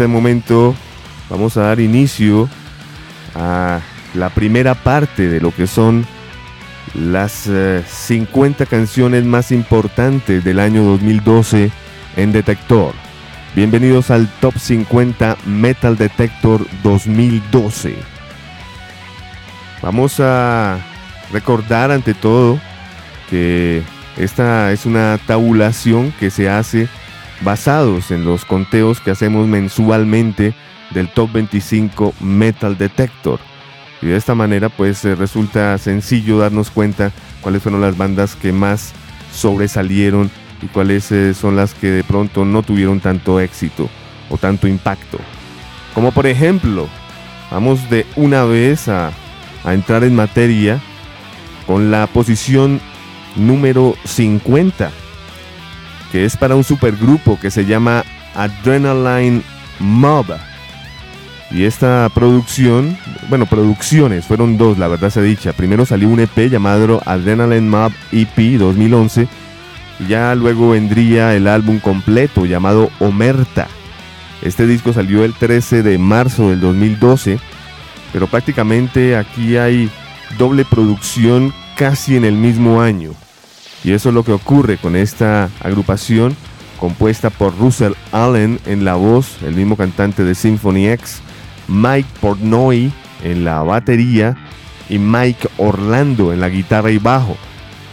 [0.00, 0.74] Este momento
[1.28, 2.48] vamos a dar inicio
[3.34, 3.80] a
[4.14, 6.06] la primera parte de lo que son
[6.94, 7.50] las
[7.86, 11.70] 50 eh, canciones más importantes del año 2012
[12.16, 12.94] en Detector.
[13.54, 17.94] Bienvenidos al Top 50 Metal Detector 2012.
[19.82, 20.78] Vamos a
[21.30, 22.58] recordar ante todo
[23.28, 23.82] que
[24.16, 26.88] esta es una tabulación que se hace
[27.42, 30.54] basados en los conteos que hacemos mensualmente
[30.90, 33.40] del Top 25 Metal Detector.
[34.02, 38.52] Y de esta manera pues eh, resulta sencillo darnos cuenta cuáles fueron las bandas que
[38.52, 38.92] más
[39.32, 40.30] sobresalieron
[40.62, 43.88] y cuáles eh, son las que de pronto no tuvieron tanto éxito
[44.28, 45.18] o tanto impacto.
[45.94, 46.88] Como por ejemplo,
[47.50, 49.12] vamos de una vez a,
[49.64, 50.80] a entrar en materia
[51.66, 52.80] con la posición
[53.36, 54.90] número 50,
[56.12, 59.42] que es para un supergrupo que se llama Adrenaline
[59.78, 60.26] Mob.
[61.50, 62.96] Y esta producción,
[63.28, 65.52] bueno, producciones, fueron dos, la verdad se dicha.
[65.52, 69.28] Primero salió un EP llamado Adrenaline Mob EP 2011
[70.08, 73.68] ya luego vendría el álbum completo llamado Omerta.
[74.42, 77.38] Este disco salió el 13 de marzo del 2012,
[78.12, 79.90] pero prácticamente aquí hay
[80.38, 83.12] doble producción casi en el mismo año.
[83.84, 86.36] Y eso es lo que ocurre con esta agrupación
[86.78, 91.20] compuesta por Russell Allen en la voz, el mismo cantante de Symphony X,
[91.68, 92.92] Mike Portnoy
[93.22, 94.36] en la batería
[94.88, 97.36] y Mike Orlando en la guitarra y bajo.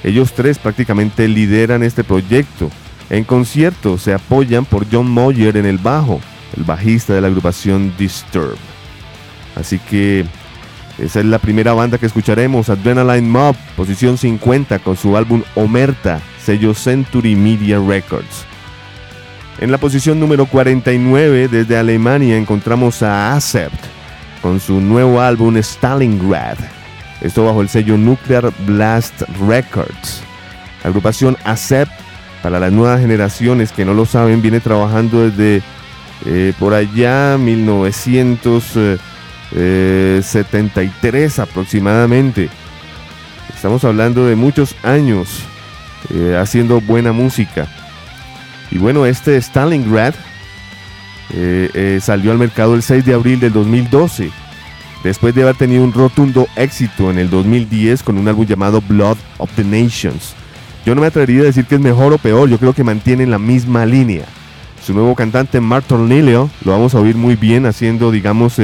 [0.04, 2.70] Ellos tres prácticamente lideran este proyecto.
[3.10, 6.22] En concierto se apoyan por John Moyer en el bajo,
[6.56, 8.58] el bajista de la agrupación Disturb.
[9.56, 10.26] Así que
[10.98, 16.22] esa es la primera banda que escucharemos, Adrenaline Mob, posición 50 con su álbum Omerta,
[16.44, 18.46] sello Century Media Records.
[19.60, 23.98] En la posición número 49 desde Alemania encontramos a Acept
[24.42, 26.58] con su nuevo álbum Stalingrad.
[27.22, 30.22] Esto bajo el sello Nuclear Blast Records.
[30.84, 31.90] La agrupación ACEP,
[32.44, 35.64] para las nuevas generaciones que no lo saben, viene trabajando desde
[36.26, 37.38] eh, por allá
[39.58, 42.50] 1973 aproximadamente.
[43.54, 45.42] Estamos hablando de muchos años
[46.14, 47.68] eh, haciendo buena música.
[48.72, 50.14] Y bueno, este Stalingrad
[51.34, 54.32] eh, salió al mercado el 6 de abril del 2012
[55.04, 59.18] después de haber tenido un rotundo éxito en el 2010 con un álbum llamado Blood
[59.38, 60.34] of the Nations.
[60.86, 63.32] Yo no me atrevería a decir que es mejor o peor, yo creo que mantienen
[63.32, 64.26] la misma línea.
[64.84, 68.60] Su nuevo cantante Martin Lilio lo vamos a oír muy bien haciendo, digamos,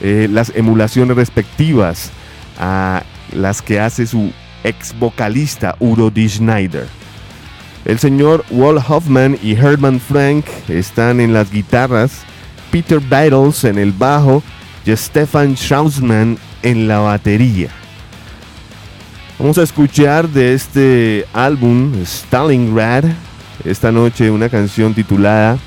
[0.00, 2.10] eh, las emulaciones respectivas
[2.58, 4.32] a las que hace su
[4.62, 6.28] ex vocalista Uro D.
[6.28, 6.86] Schneider.
[7.84, 12.22] El señor Walt Hoffman y Herman Frank están en las guitarras,
[12.70, 14.42] Peter Battles en el bajo
[14.86, 17.68] y Stefan Schausman en la batería.
[19.38, 23.04] Vamos a escuchar de este álbum Stalingrad
[23.64, 25.58] esta noche una canción titulada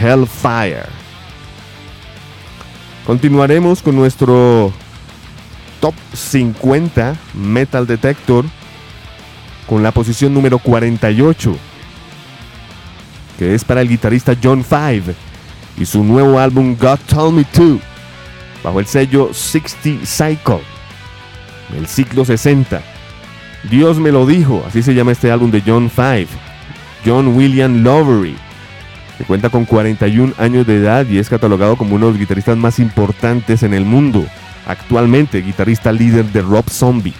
[0.00, 1.03] Hellfire.
[3.06, 4.72] Continuaremos con nuestro
[5.80, 8.46] top 50 Metal Detector
[9.66, 11.54] con la posición número 48,
[13.38, 15.14] que es para el guitarrista John Five
[15.76, 17.78] y su nuevo álbum God Told Me To
[18.62, 20.62] bajo el sello 60 Cycle,
[21.76, 22.82] el ciclo 60.
[23.70, 26.28] Dios me lo dijo, así se llama este álbum de John Five,
[27.04, 28.36] John William Lovery,
[29.18, 32.56] que cuenta con 41 años de edad y es catalogado como uno de los guitarristas
[32.56, 34.26] más importantes en el mundo,
[34.66, 37.14] actualmente guitarrista líder de Rob Zombie.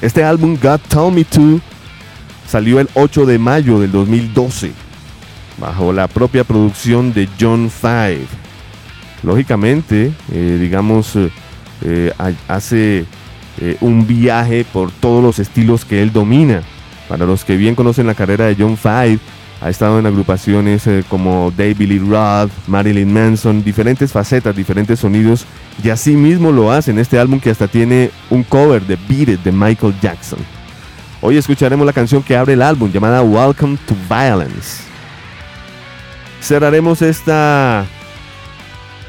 [0.00, 1.60] Este álbum, God Told Me To,
[2.46, 4.72] salió el 8 de mayo del 2012,
[5.58, 8.44] bajo la propia producción de John Five
[9.24, 11.30] lógicamente, eh, digamos, eh,
[11.82, 12.12] eh,
[12.48, 13.06] hace
[13.80, 16.62] un viaje por todos los estilos que él domina.
[17.08, 19.18] Para los que bien conocen la carrera de John Five,
[19.64, 25.46] ha estado en agrupaciones como David Lee Roth, Marilyn Manson, diferentes facetas, diferentes sonidos,
[25.82, 29.28] y así mismo lo hace en este álbum que hasta tiene un cover de Beat
[29.30, 30.38] It de Michael Jackson.
[31.22, 34.82] Hoy escucharemos la canción que abre el álbum llamada Welcome to Violence.
[36.42, 37.86] Cerraremos esta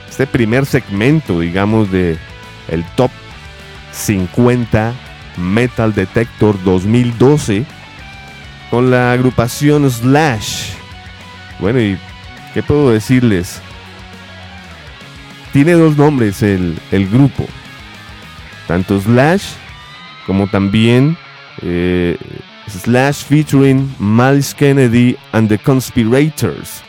[0.10, 2.18] este primer segmento, digamos, de
[2.70, 3.12] el Top
[3.92, 4.94] 50
[5.36, 7.66] Metal Detector 2012
[8.76, 10.72] con la agrupación Slash.
[11.62, 11.98] Bueno, y
[12.54, 13.62] ¿qué puedo decirles?
[15.54, 16.78] Tiene dos nombres el,
[17.10, 17.46] grupo,
[18.68, 19.46] tanto Slash
[20.28, 21.16] como también
[21.62, 22.18] eh,
[22.68, 26.84] Slash featuring Miles Kennedy and the Conspirators.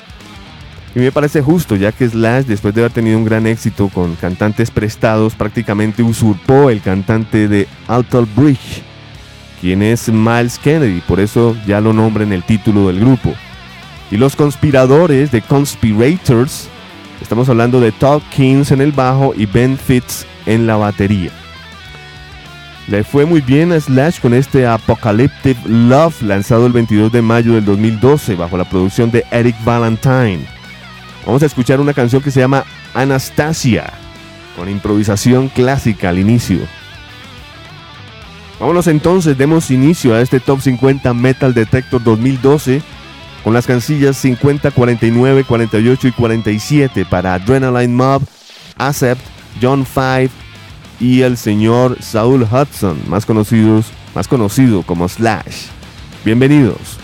[0.92, 4.16] Y me parece justo, ya que Slash, después de haber tenido un gran éxito con
[4.16, 8.82] cantantes prestados, prácticamente usurpó el cantante de Alter Bridge,
[9.66, 13.34] quien es Miles Kennedy, por eso ya lo nombra en el título del grupo.
[14.12, 16.68] Y los conspiradores de Conspirators,
[17.20, 21.32] estamos hablando de Todd Kings en el bajo y Ben Fitz en la batería.
[22.86, 27.54] Le fue muy bien a Slash con este Apocalyptic Love lanzado el 22 de mayo
[27.54, 30.46] del 2012 bajo la producción de Eric Valentine.
[31.26, 32.62] Vamos a escuchar una canción que se llama
[32.94, 33.92] Anastasia,
[34.56, 36.60] con improvisación clásica al inicio.
[38.58, 42.80] Vámonos entonces, demos inicio a este Top 50 Metal Detector 2012
[43.44, 48.22] con las cancillas 50, 49, 48 y 47 para Adrenaline Mob,
[48.76, 49.20] Acept,
[49.60, 50.30] John Five
[50.98, 55.66] y el señor Saul Hudson, más, conocidos, más conocido como Slash.
[56.24, 56.98] Bienvenidos.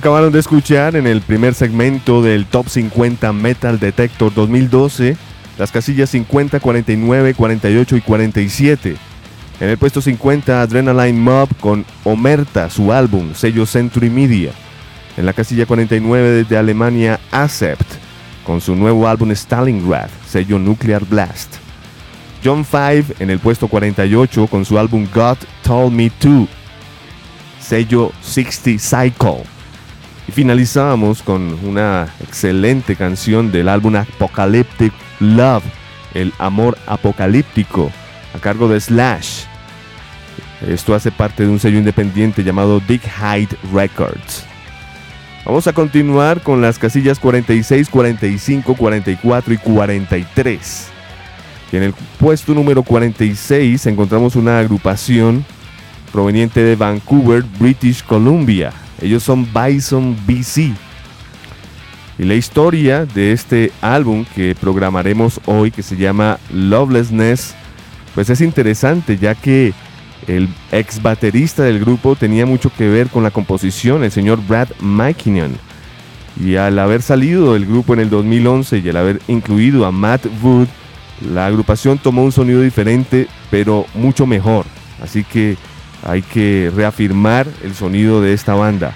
[0.00, 5.14] Acabaron de escuchar en el primer segmento del Top 50 Metal Detector 2012
[5.58, 8.96] las casillas 50, 49, 48 y 47.
[9.60, 14.52] En el puesto 50 Adrenaline Mob con Omerta, su álbum, sello Century Media.
[15.18, 17.84] En la casilla 49 desde Alemania Acept
[18.46, 21.56] con su nuevo álbum Stalingrad, sello Nuclear Blast.
[22.42, 26.48] John Five en el puesto 48 con su álbum God Told Me To,
[27.60, 29.59] sello 60 Cycle.
[30.32, 35.64] Finalizamos con una excelente canción del álbum Apocalyptic Love,
[36.14, 37.90] el amor apocalíptico,
[38.34, 39.44] a cargo de Slash.
[40.68, 44.44] Esto hace parte de un sello independiente llamado Big Height Records.
[45.44, 50.88] Vamos a continuar con las casillas 46, 45, 44 y 43.
[51.72, 55.44] Y en el puesto número 46 encontramos una agrupación
[56.12, 60.72] proveniente de Vancouver, British Columbia, ellos son Bison BC.
[62.18, 67.54] Y la historia de este álbum que programaremos hoy, que se llama Lovelessness,
[68.14, 69.72] pues es interesante ya que
[70.26, 74.68] el ex baterista del grupo tenía mucho que ver con la composición, el señor Brad
[74.80, 75.56] McKinnon.
[76.38, 80.26] Y al haber salido del grupo en el 2011 y al haber incluido a Matt
[80.42, 80.68] Wood,
[81.32, 84.66] la agrupación tomó un sonido diferente, pero mucho mejor.
[85.02, 85.56] Así que
[86.04, 88.92] hay que reafirmar el sonido de esta banda.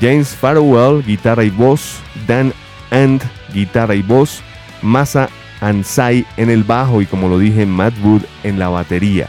[0.00, 2.52] James Farwell, guitarra y voz, Dan
[2.90, 4.42] And, guitarra y voz,
[4.82, 5.28] Masa
[5.60, 9.28] Ansai en el bajo y como lo dije, Matt Wood en la batería.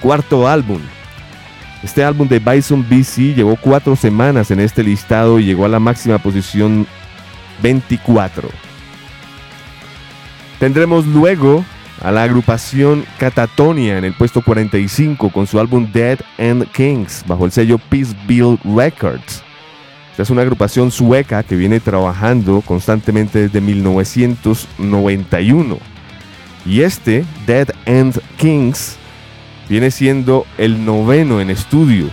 [0.00, 0.80] Cuarto álbum.
[1.82, 5.78] Este álbum de Bison BC llevó cuatro semanas en este listado y llegó a la
[5.78, 6.86] máxima posición
[7.62, 8.48] 24.
[10.58, 11.64] Tendremos luego
[12.02, 17.44] a la agrupación Catatonia en el puesto 45 con su álbum Dead and Kings bajo
[17.44, 19.42] el sello Peace Bill Records.
[20.10, 25.78] Esta es una agrupación sueca que viene trabajando constantemente desde 1991.
[26.64, 28.96] Y este, Dead and Kings,
[29.68, 32.08] viene siendo el noveno en estudio.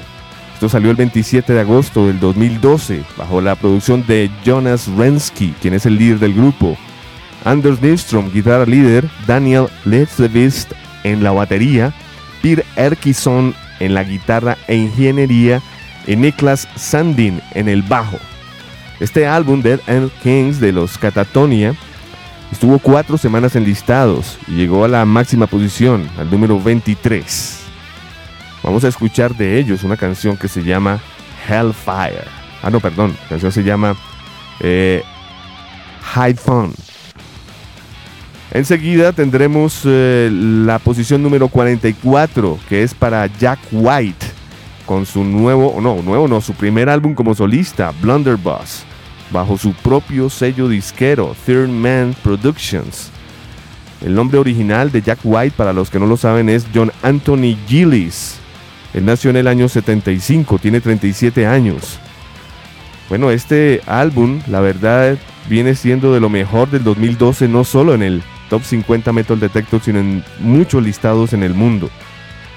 [0.54, 5.74] Esto salió el 27 de agosto del 2012 bajo la producción de Jonas Rensky, quien
[5.74, 6.78] es el líder del grupo.
[7.45, 10.71] Anders Nilsson, guitarra líder, Daniel Letzevist
[11.03, 11.93] en la batería,
[12.41, 15.62] Peter Erkison en la guitarra e ingeniería
[16.08, 18.17] y Niklas Sandin en el bajo.
[18.99, 21.75] Este álbum, Dead End Kings de los Catatonia,
[22.51, 27.60] estuvo cuatro semanas en listados y llegó a la máxima posición, al número 23.
[28.63, 31.01] Vamos a escuchar de ellos una canción que se llama
[31.49, 32.23] Hellfire.
[32.62, 33.95] Ah, no, perdón, la canción se llama
[34.62, 35.03] eh,
[36.13, 36.73] High Fun.
[38.53, 44.27] Enseguida tendremos eh, la posición número 44, que es para Jack White,
[44.85, 48.83] con su nuevo, no, nuevo no, su primer álbum como solista, Blunderbuss,
[49.31, 53.09] bajo su propio sello disquero, Third Man Productions.
[54.05, 57.57] El nombre original de Jack White, para los que no lo saben, es John Anthony
[57.67, 58.35] Gillis.
[58.93, 61.97] Él nació en el año 75, tiene 37 años.
[63.09, 65.17] Bueno, este álbum, la verdad,
[65.49, 69.82] viene siendo de lo mejor del 2012, no solo en el top 50 Metal Detector,
[69.82, 71.89] sino en muchos listados en el mundo.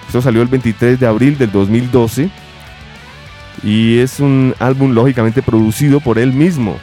[0.07, 2.31] Esto salió el 23 de abril del 2012
[3.63, 6.79] y es un álbum lógicamente producido por él mismo.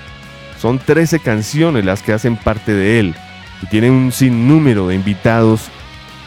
[0.59, 3.15] Son 13 canciones las que hacen parte de él
[3.61, 5.69] y tiene un sinnúmero de invitados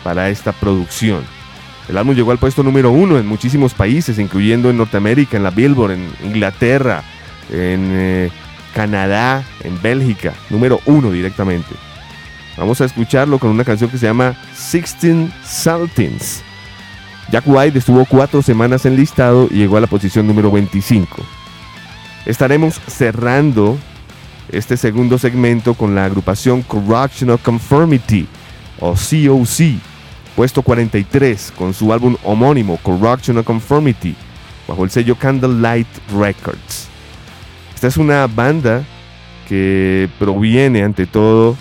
[0.02, 1.24] para esta producción.
[1.88, 5.50] El álbum llegó al puesto número uno en muchísimos países, incluyendo en Norteamérica, en la
[5.50, 7.02] Billboard, en Inglaterra,
[7.50, 8.30] en eh,
[8.74, 11.68] Canadá, en Bélgica, número uno directamente.
[12.56, 16.42] Vamos a escucharlo con una canción que se llama Sixteen Saltins.
[17.30, 21.16] Jack White estuvo cuatro semanas en listado y llegó a la posición número 25.
[22.24, 23.76] Estaremos cerrando
[24.50, 28.26] este segundo segmento con la agrupación Correctional Conformity
[28.80, 29.80] o COC,
[30.34, 34.14] puesto 43 con su álbum homónimo Correctional Conformity
[34.66, 36.88] bajo el sello Candlelight Records.
[37.74, 38.84] Esta es una banda
[39.48, 41.56] que proviene ante todo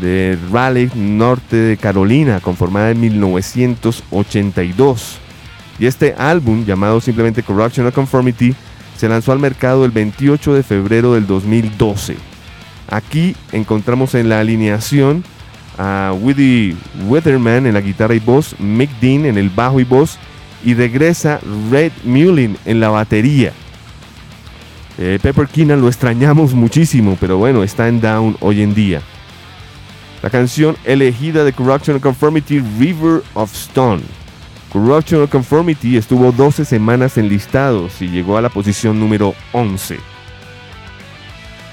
[0.00, 5.18] de Raleigh, norte de Carolina, conformada en 1982.
[5.78, 8.54] Y este álbum, llamado simplemente Corruptional Conformity,
[8.96, 12.16] se lanzó al mercado el 28 de febrero del 2012.
[12.90, 15.24] Aquí encontramos en la alineación
[15.78, 16.76] a Woody
[17.06, 20.18] Weatherman en la guitarra y voz, Mick Dean en el bajo y voz,
[20.64, 21.38] y regresa
[21.70, 23.52] Red Mullen en la batería.
[24.98, 29.00] Eh, Pepper Keenan lo extrañamos muchísimo, pero bueno, está en down hoy en día
[30.22, 34.02] la canción elegida de Corruption and Conformity, River of Stone.
[34.72, 39.98] Corruption and Conformity estuvo 12 semanas en listados y llegó a la posición número 11.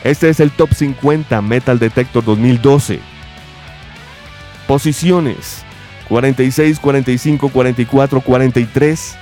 [0.04, 3.00] Este es el Top 50 Metal Detector 2012.
[4.68, 5.66] Posiciones
[6.08, 9.16] 46, 45, 44, 43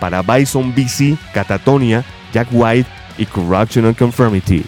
[0.00, 4.64] para Bison BC, Catatonia, Jack White y Corruption and Conformity.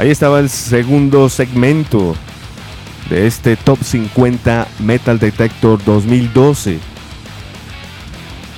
[0.00, 2.16] Ahí estaba el segundo segmento
[3.10, 6.78] de este Top 50 Metal Detector 2012,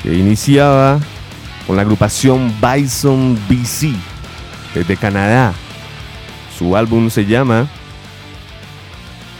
[0.04, 1.00] que iniciaba
[1.66, 3.92] con la agrupación Bison BC
[4.72, 5.52] desde Canadá.
[6.56, 7.66] Su álbum se llama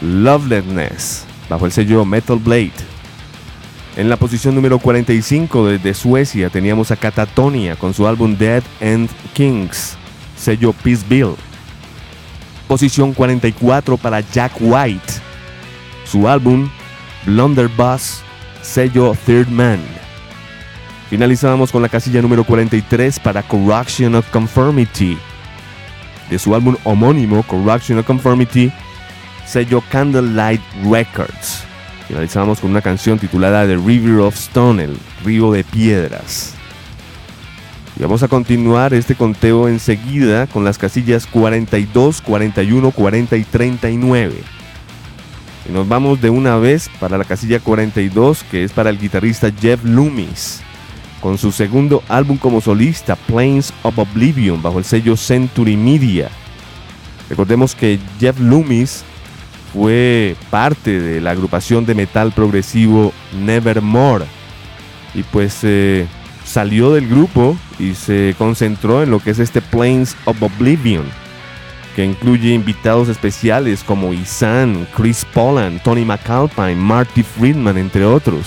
[0.01, 2.73] Lovelessness, bajo el sello Metal Blade.
[3.95, 9.09] En la posición número 45 desde Suecia teníamos a Catatonia con su álbum Dead End
[9.33, 9.95] Kings,
[10.35, 11.35] sello Peace Bill.
[12.73, 15.13] Posición 44 para Jack White.
[16.05, 16.67] Su álbum
[17.23, 18.23] Blunderbuss,
[18.63, 19.79] sello Third Man.
[21.07, 25.19] Finalizábamos con la casilla número 43 para Corruption of Conformity.
[26.31, 28.73] De su álbum homónimo Corruption of Conformity,
[29.45, 31.65] sello Candlelight Records.
[32.07, 36.55] Finalizamos con una canción titulada The River of Stone, el río de piedras.
[37.97, 44.35] Y vamos a continuar este conteo enseguida con las casillas 42, 41, 40 y 39.
[45.69, 49.51] Y nos vamos de una vez para la casilla 42, que es para el guitarrista
[49.51, 50.61] Jeff Loomis,
[51.21, 56.29] con su segundo álbum como solista, Plains of Oblivion, bajo el sello Century Media.
[57.29, 59.03] Recordemos que Jeff Loomis
[59.71, 64.25] fue parte de la agrupación de metal progresivo Nevermore.
[65.13, 66.07] Y pues eh,
[66.53, 71.03] salió del grupo y se concentró en lo que es este Plains of Oblivion,
[71.95, 78.45] que incluye invitados especiales como Isan, Chris Pollan, Tony McAlpine, Marty Friedman, entre otros.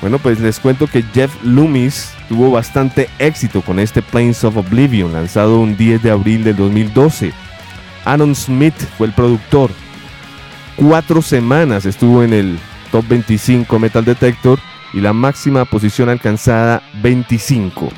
[0.00, 5.12] Bueno, pues les cuento que Jeff Loomis tuvo bastante éxito con este Plains of Oblivion,
[5.12, 7.32] lanzado un 10 de abril del 2012.
[8.04, 9.70] Aaron Smith fue el productor.
[10.74, 12.58] Cuatro semanas estuvo en el
[12.90, 14.58] Top 25 Metal Detector
[14.92, 17.88] y la máxima posición alcanzada 25.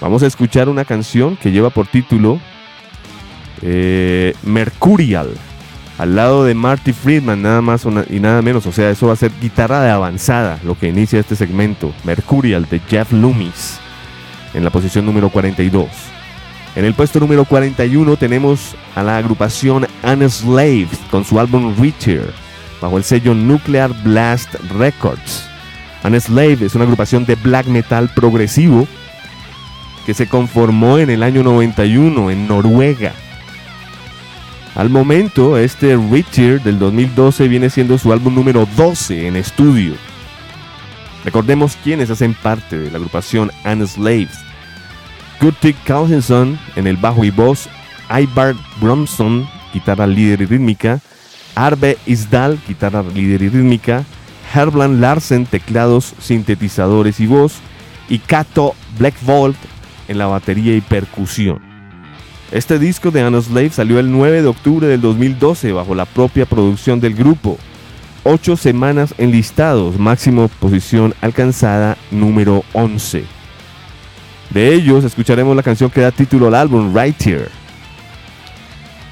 [0.00, 2.40] Vamos a escuchar una canción que lleva por título
[3.62, 5.30] eh, Mercurial,
[5.98, 8.66] al lado de Marty Friedman, nada más y nada menos.
[8.66, 11.92] O sea, eso va a ser guitarra de avanzada, lo que inicia este segmento.
[12.04, 13.78] Mercurial de Jeff Loomis,
[14.54, 15.88] en la posición número 42.
[16.74, 22.32] En el puesto número 41 tenemos a la agrupación Enslaved con su álbum Richer,
[22.80, 25.51] bajo el sello Nuclear Blast Records.
[26.04, 28.88] Enslaved es una agrupación de black metal progresivo
[30.04, 33.12] que se conformó en el año 91 en Noruega.
[34.74, 39.94] Al momento, este Richer del 2012 viene siendo su álbum número 12 en estudio.
[41.24, 44.30] Recordemos quiénes hacen parte de la agrupación Enslaved.
[45.40, 47.68] Guttig Carlson en el bajo y voz,
[48.10, 51.00] Ivar Bromson, guitarra líder y rítmica,
[51.54, 54.04] Arve Isdal, guitarra líder y rítmica,
[54.54, 57.54] Herbland Larsen, teclados, sintetizadores y voz,
[58.08, 59.56] y Kato Blackvolt
[60.08, 61.60] en la batería y percusión.
[62.50, 67.00] Este disco de Slave salió el 9 de octubre del 2012 bajo la propia producción
[67.00, 67.56] del grupo.
[68.24, 73.24] Ocho semanas en listados, máximo posición alcanzada número 11.
[74.50, 77.61] De ellos escucharemos la canción que da título al álbum Right Here.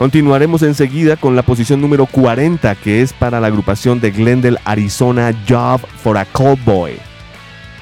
[0.00, 5.30] Continuaremos enseguida con la posición número 40 que es para la agrupación de Glendale, Arizona,
[5.46, 6.94] Job for a Cowboy.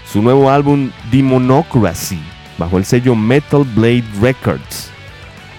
[0.05, 2.19] Su nuevo álbum Demonocracy
[2.59, 4.91] bajo el sello Metal Blade Records.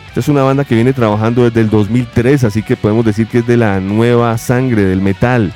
[0.09, 3.37] Esta es una banda que viene trabajando desde el 2003, así que podemos decir que
[3.37, 5.53] es de la nueva sangre del metal.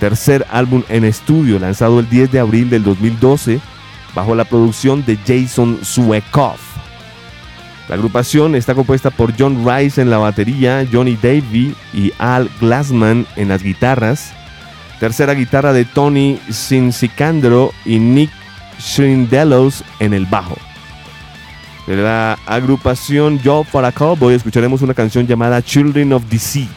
[0.00, 3.60] Tercer álbum en estudio, lanzado el 10 de abril del 2012
[4.16, 6.73] bajo la producción de Jason Suekoff.
[7.88, 13.26] La agrupación está compuesta por John Rice en la batería, Johnny Davey y Al Glassman
[13.36, 14.32] en las guitarras.
[15.00, 18.30] Tercera guitarra de Tony Sincicandro y Nick
[18.78, 20.56] Shrindelos en el bajo.
[21.86, 26.70] De la agrupación Job for a Cowboy escucharemos una canción llamada Children of Deceit.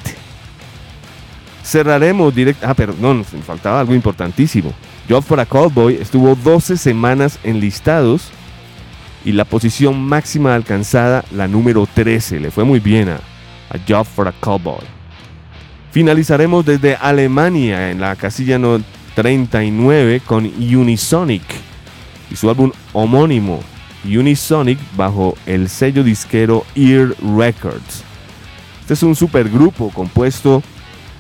[1.64, 2.68] Cerraremos directo.
[2.68, 4.74] Ah, perdón, faltaba algo importantísimo.
[5.10, 8.32] Job for a Cowboy estuvo 12 semanas en listados
[9.28, 12.40] y la posición máxima alcanzada, la número 13.
[12.40, 14.86] Le fue muy bien a, a Job for a Cowboy.
[15.92, 18.58] Finalizaremos desde Alemania en la casilla
[19.16, 21.44] 39 con Unisonic
[22.32, 23.60] y su álbum homónimo
[24.06, 28.04] Unisonic bajo el sello disquero Ear Records.
[28.80, 30.64] Este es un supergrupo compuesto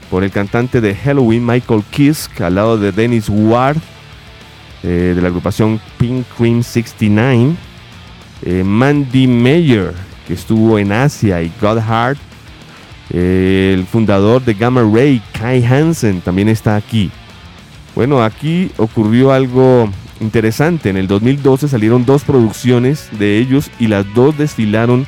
[0.10, 3.76] por el cantante de Halloween Michael Kiske al lado de Dennis Ward
[4.84, 7.56] eh, de la agrupación Pink Cream 69,
[8.44, 9.94] eh, Mandy Mayer
[10.28, 12.20] que estuvo en Asia y God Heart,
[13.10, 17.10] eh, el fundador de Gamma Ray Kai Hansen también está aquí.
[17.96, 20.90] Bueno, aquí ocurrió algo interesante.
[20.90, 25.08] En el 2012 salieron dos producciones de ellos y las dos desfilaron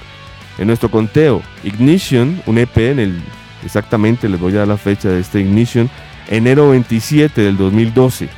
[0.58, 1.42] en nuestro conteo.
[1.64, 3.22] Ignition, un EP en el
[3.66, 5.90] exactamente les voy a dar la fecha de este Ignition,
[6.30, 8.30] enero 27 del 2012.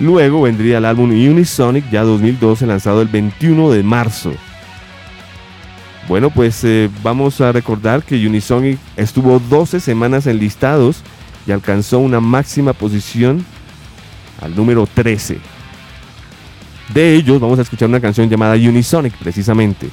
[0.00, 4.32] Luego vendría el álbum Unisonic, ya 2012, lanzado el 21 de marzo.
[6.08, 11.02] Bueno, pues eh, vamos a recordar que Unisonic estuvo 12 semanas en listados
[11.46, 13.44] y alcanzó una máxima posición
[14.42, 15.38] al número 13.
[16.92, 19.88] De ellos vamos a escuchar una canción llamada Unisonic precisamente.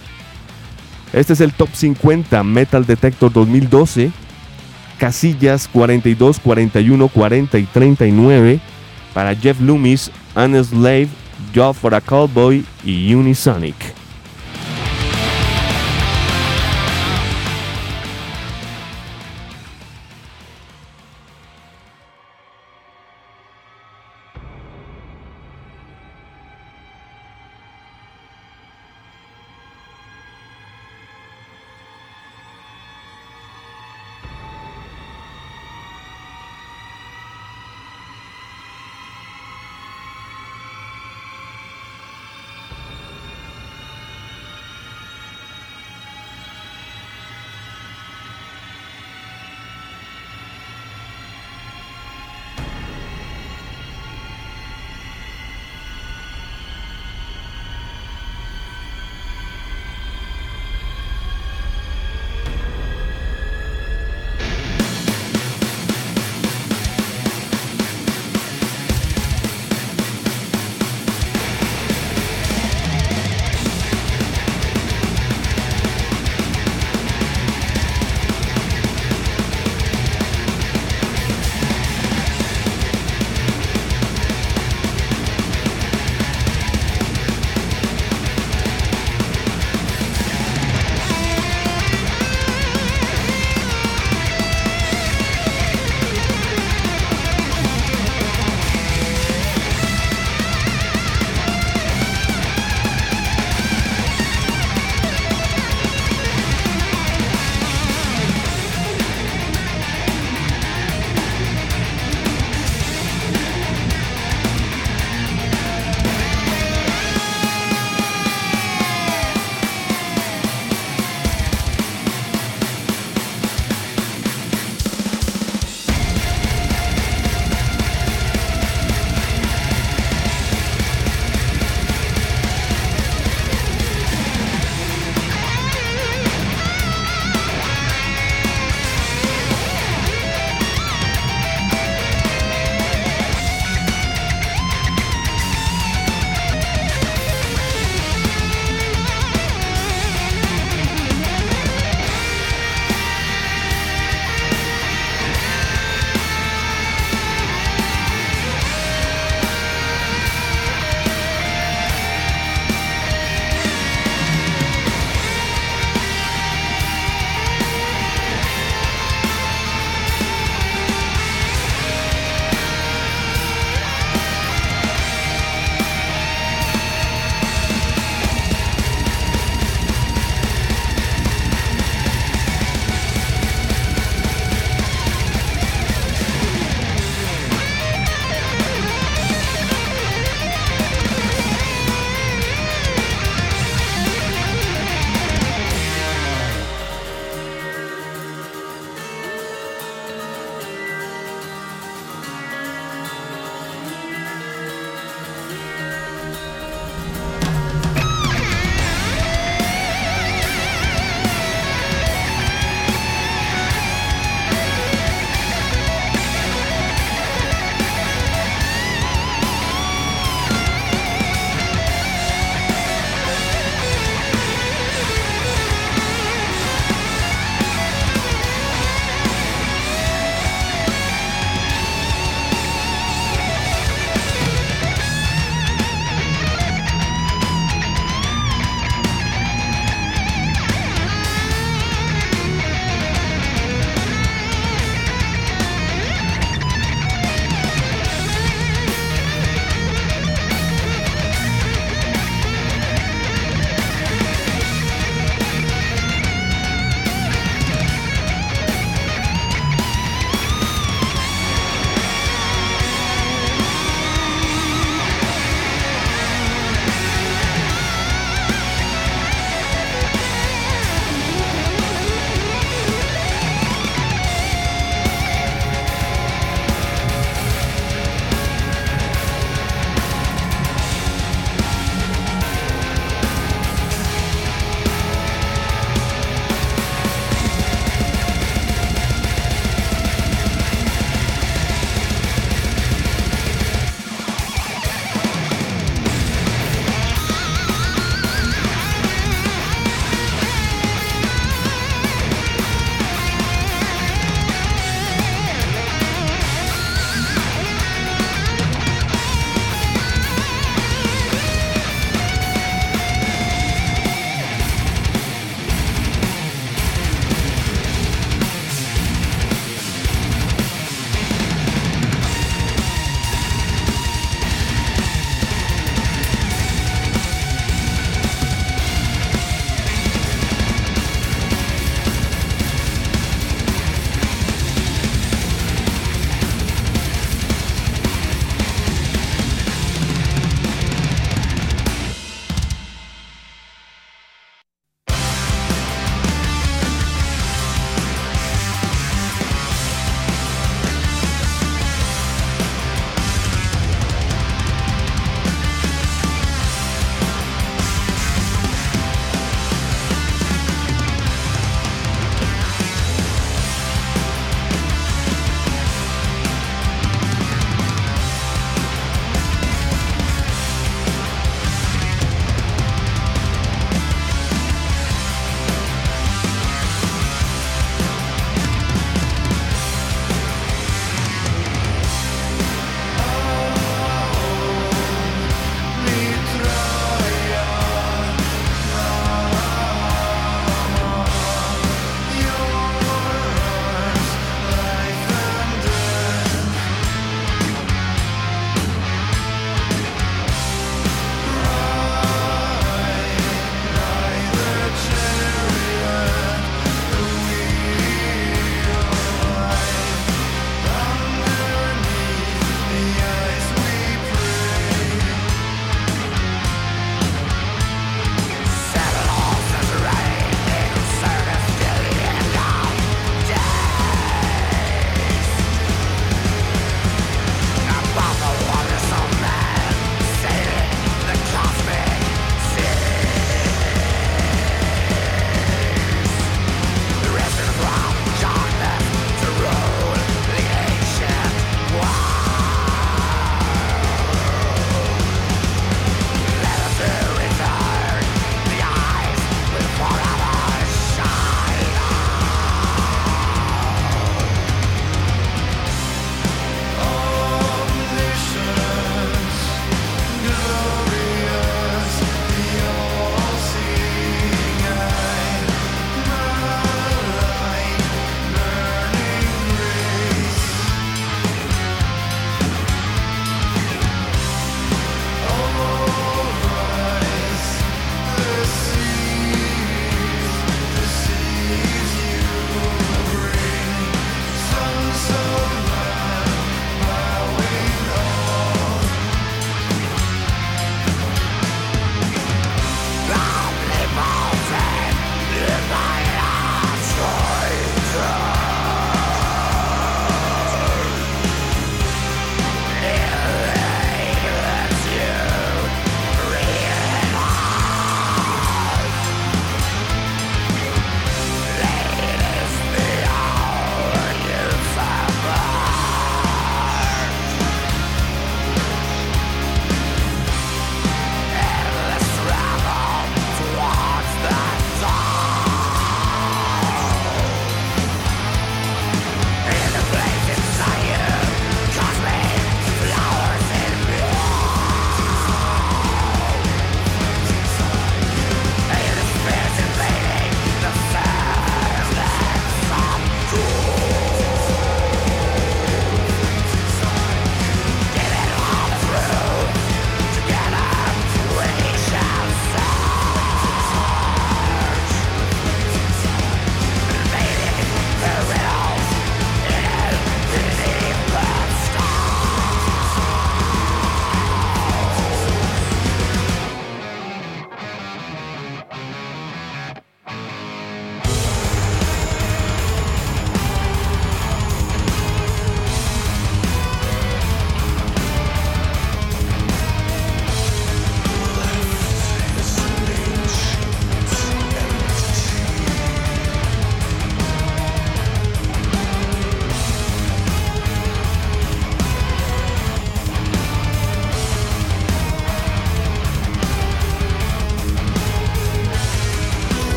[1.13, 4.11] Este es el Top 50 Metal Detector 2012
[4.97, 8.59] casillas 42, 41, 40 y 39
[9.13, 10.11] para Jeff Loomis,
[10.63, 11.09] Slave,
[11.53, 14.00] Job for a Cowboy y Unisonic.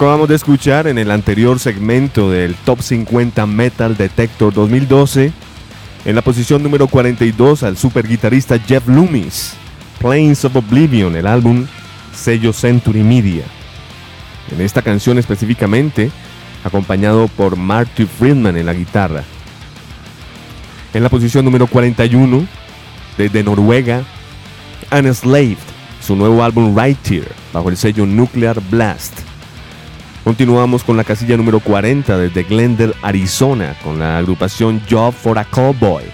[0.00, 5.30] Acabamos de escuchar en el anterior segmento del Top 50 Metal Detector 2012,
[6.06, 9.52] en la posición número 42 al super guitarrista Jeff Loomis,
[9.98, 11.66] Plains of Oblivion, el álbum
[12.14, 13.44] sello Century Media.
[14.50, 16.10] En esta canción específicamente,
[16.64, 19.22] acompañado por Marty Friedman en la guitarra.
[20.94, 22.46] En la posición número 41,
[23.18, 24.02] desde Noruega,
[24.90, 25.58] Unslaved,
[26.00, 29.19] su nuevo álbum Right Here, bajo el sello Nuclear Blast.
[30.24, 35.44] Continuamos con la casilla número 40 desde Glendale, Arizona, con la agrupación Job for a
[35.46, 36.04] Cowboy.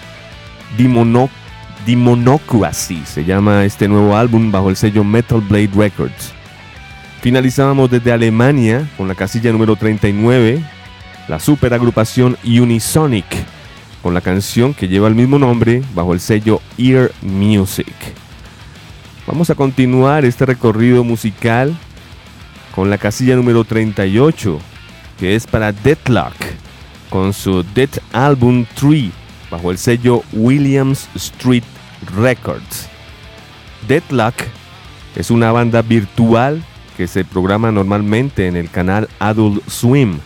[1.85, 6.31] Demonocracy se llama este nuevo álbum bajo el sello Metal Blade Records.
[7.21, 10.63] Finalizábamos desde Alemania con la casilla número 39,
[11.27, 13.25] la super agrupación Unisonic,
[14.01, 17.93] con la canción que lleva el mismo nombre bajo el sello Ear Music.
[19.25, 21.77] Vamos a continuar este recorrido musical
[22.77, 24.59] con la casilla número 38,
[25.19, 26.35] que es para Deadlock,
[27.09, 29.05] con su Dead Album 3,
[29.49, 31.63] bajo el sello Williams Street
[32.15, 32.87] Records.
[33.87, 34.35] Deadlock
[35.15, 36.63] es una banda virtual
[36.95, 40.19] que se programa normalmente en el canal Adult Swim,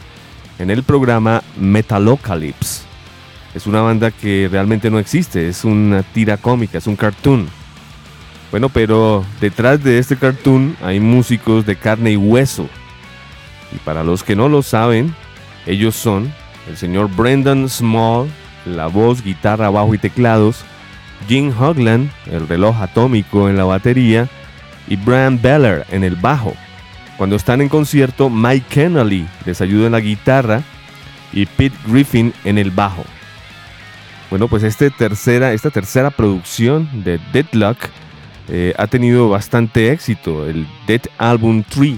[0.60, 2.82] en el programa Metalocalypse.
[3.56, 7.48] Es una banda que realmente no existe, es una tira cómica, es un cartoon
[8.52, 12.70] bueno, pero detrás de este cartoon hay músicos de carne y hueso.
[13.74, 15.16] Y para los que no lo saben,
[15.66, 16.32] ellos son
[16.68, 18.30] el señor Brendan Small,
[18.66, 20.66] la voz, guitarra, bajo y teclados,
[21.30, 24.28] Jim Hogland, el reloj atómico en la batería,
[24.88, 26.54] y Brian Beller en el bajo.
[27.18, 30.64] Cuando están en concierto, Mike Kennelly les ayuda en la guitarra
[31.32, 33.06] y Pete Griffin en el bajo.
[34.30, 37.78] Bueno, pues este tercera, esta tercera producción de Deadlock
[38.48, 41.96] eh, ha tenido bastante éxito, el Dead Album 3.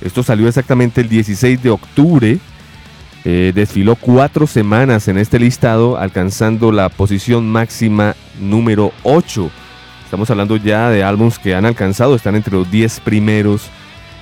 [0.00, 2.38] Esto salió exactamente el 16 de octubre.
[3.24, 9.50] Eh, desfiló cuatro semanas en este listado, alcanzando la posición máxima número 8.
[10.04, 13.68] Estamos hablando ya de álbumes que han alcanzado, están entre los 10 primeros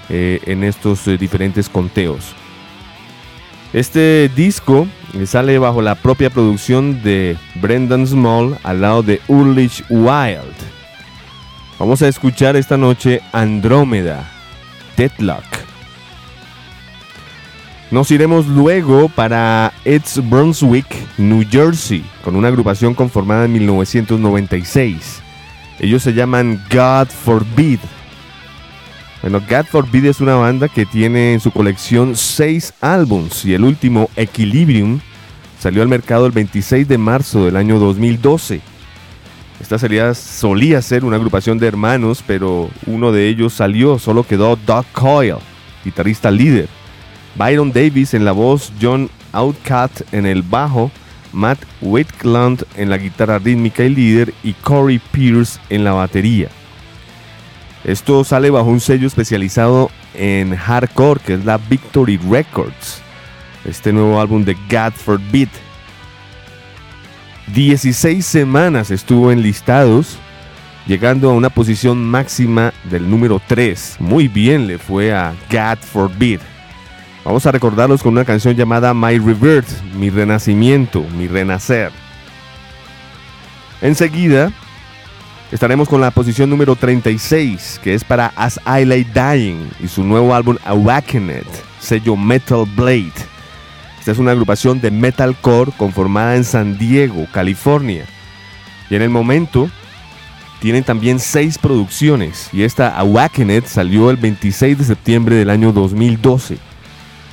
[0.09, 2.35] eh, en estos diferentes conteos.
[3.73, 4.86] Este disco
[5.24, 10.82] sale bajo la propia producción de Brendan Small al lado de Ulrich Wild.
[11.78, 14.31] Vamos a escuchar esta noche Andrómeda,
[14.97, 15.44] Deadlock.
[17.90, 20.86] Nos iremos luego para East Brunswick,
[21.19, 25.20] New Jersey, con una agrupación conformada en 1996.
[25.78, 27.81] Ellos se llaman God Forbid.
[29.20, 33.65] Bueno, God Forbid es una banda que tiene en su colección seis álbums y el
[33.65, 35.01] último, Equilibrium,
[35.59, 38.72] salió al mercado el 26 de marzo del año 2012.
[39.63, 44.57] Esta sería, solía ser una agrupación de hermanos, pero uno de ellos salió, solo quedó
[44.57, 45.39] Doug Coyle,
[45.85, 46.69] guitarrista líder.
[47.37, 50.91] Byron Davis en la voz, John Outcat en el bajo,
[51.33, 56.49] Matt Whitland en la guitarra rítmica y líder y Corey Pierce en la batería.
[57.85, 63.01] Esto sale bajo un sello especializado en hardcore que es la Victory Records.
[63.65, 65.49] Este nuevo álbum de God Forbid
[67.53, 70.16] 16 semanas estuvo en listados,
[70.87, 73.97] llegando a una posición máxima del número 3.
[73.99, 76.41] Muy bien le fue a God Forbid.
[77.24, 81.93] Vamos a recordarlos con una canción llamada My Rebirth, mi renacimiento, mi renacer.
[83.83, 84.51] Enseguida
[85.51, 90.03] estaremos con la posición número 36, que es para As I Lay Dying y su
[90.03, 91.45] nuevo álbum Awakened,
[91.81, 93.32] sello Metal Blade.
[94.03, 98.05] Esta es una agrupación de metalcore conformada en San Diego, California.
[98.91, 99.70] Y en el momento
[100.61, 106.59] tienen también seis producciones y esta Awakened salió el 26 de septiembre del año 2012.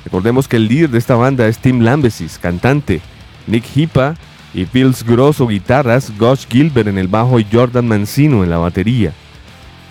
[0.05, 3.01] Recordemos que el líder de esta banda es Tim Lambesis, cantante,
[3.47, 4.13] Nick Hipa
[4.53, 9.11] y Bills Grosso guitarras, Gosh Gilbert en el bajo y Jordan Mancino en la batería.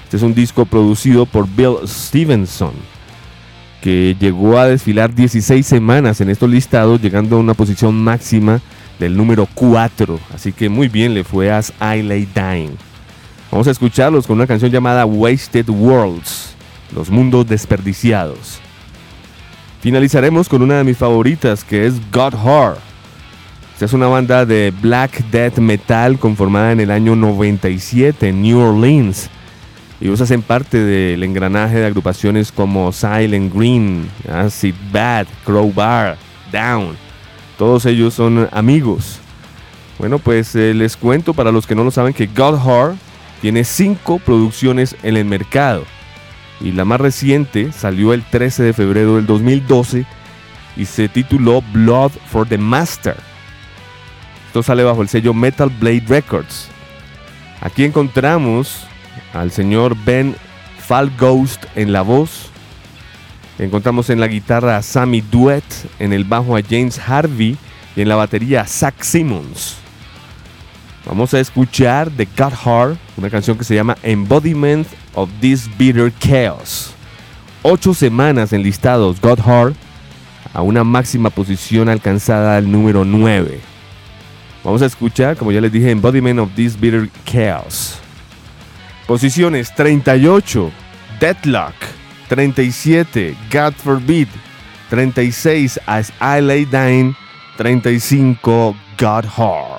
[0.05, 2.98] Este es un disco producido por Bill Stevenson
[3.81, 8.61] que llegó a desfilar 16 semanas en estos listados, llegando a una posición máxima
[8.99, 10.19] del número 4.
[10.35, 12.77] Así que muy bien le fue a I Lay Dying.
[13.51, 16.55] Vamos a escucharlos con una canción llamada Wasted Worlds,
[16.95, 18.61] Los Mundos Desperdiciados.
[19.81, 22.79] Finalizaremos con una de mis favoritas que es God Horror.
[23.73, 28.59] Esta es una banda de black death metal conformada en el año 97 en New
[28.59, 29.31] Orleans
[30.01, 36.17] ellos hacen parte del engranaje de agrupaciones como Silent Green, Acid Bad, Crowbar,
[36.53, 36.97] Down.
[37.57, 39.19] Todos ellos son amigos.
[39.99, 42.97] Bueno, pues eh, les cuento para los que no lo saben que God Heart
[43.41, 45.85] tiene cinco producciones en el mercado.
[46.61, 50.05] y la más reciente salió el 13 de febrero del 2012
[50.77, 53.17] y se tituló Blood for the Master.
[54.47, 56.69] Esto sale bajo el sello Metal Blade Records.
[57.61, 58.89] Aquí encontramos
[59.39, 60.35] al señor Ben
[60.79, 62.51] Falghost en la voz.
[63.59, 65.65] Encontramos en la guitarra a Sammy Duet,
[65.99, 67.57] en el bajo a James Harvey
[67.97, 69.77] y en la batería a Zach Simmons.
[71.07, 76.13] Vamos a escuchar The God Heart, una canción que se llama Embodiment of This Bitter
[76.19, 76.93] Chaos.
[77.63, 79.77] Ocho semanas en listados God Heart
[80.53, 83.61] a una máxima posición alcanzada al número 9.
[84.65, 87.99] Vamos a escuchar, como ya les dije, Embodiment of This Bitter Chaos.
[89.09, 90.71] Posiciones 38,
[91.19, 91.75] Deadlock.
[92.29, 94.29] 37, God Forbid.
[94.91, 97.17] 36, As I Lay Dying.
[97.57, 99.78] 35, God Heart.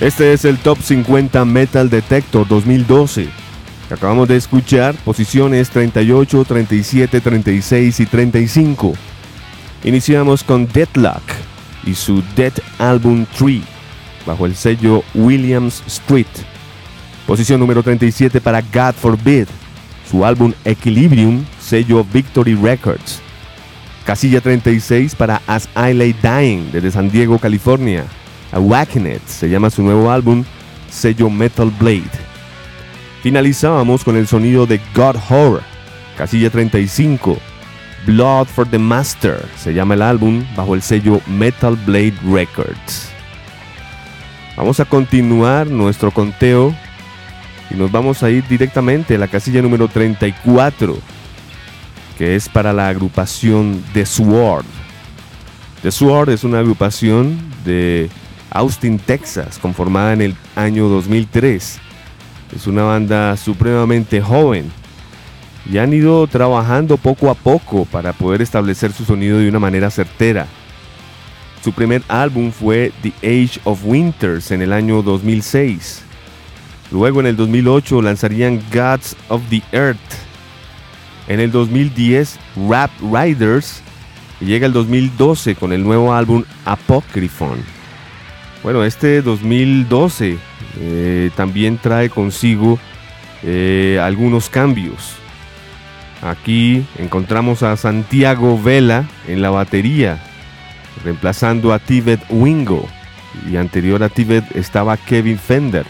[0.00, 3.28] Este es el Top 50 Metal Detector 2012.
[3.90, 8.94] Acabamos de escuchar posiciones 38, 37, 36 y 35.
[9.84, 11.20] Iniciamos con Deadlock
[11.84, 13.60] y su Dead Album 3
[14.24, 16.26] bajo el sello Williams Street.
[17.26, 19.48] Posición número 37 para God Forbid,
[20.10, 23.20] su álbum Equilibrium, sello Victory Records.
[24.06, 28.06] Casilla 36 para As I Lay Dying desde San Diego, California.
[28.52, 30.44] Awakened se llama su nuevo álbum,
[30.90, 32.10] sello Metal Blade.
[33.22, 35.62] Finalizábamos con el sonido de God Horror,
[36.16, 37.38] casilla 35.
[38.06, 43.10] Blood for the Master se llama el álbum bajo el sello Metal Blade Records.
[44.56, 46.74] Vamos a continuar nuestro conteo
[47.70, 50.98] y nos vamos a ir directamente a la casilla número 34,
[52.18, 54.64] que es para la agrupación The Sword.
[55.82, 58.10] The Sword es una agrupación de
[58.50, 61.78] Austin, Texas, conformada en el año 2003.
[62.54, 64.70] Es una banda supremamente joven
[65.70, 69.90] y han ido trabajando poco a poco para poder establecer su sonido de una manera
[69.90, 70.46] certera.
[71.62, 76.02] Su primer álbum fue The Age of Winters en el año 2006.
[76.90, 79.98] Luego en el 2008 lanzarían Gods of the Earth.
[81.28, 83.82] En el 2010 Rap Riders
[84.40, 87.79] y llega el 2012 con el nuevo álbum Apocryphon.
[88.62, 90.36] Bueno, este 2012
[90.80, 92.78] eh, también trae consigo
[93.42, 95.14] eh, algunos cambios.
[96.22, 100.22] Aquí encontramos a Santiago Vela en la batería,
[101.02, 102.86] reemplazando a Tibet Wingo.
[103.50, 105.86] Y anterior a Tibet estaba Kevin Fender,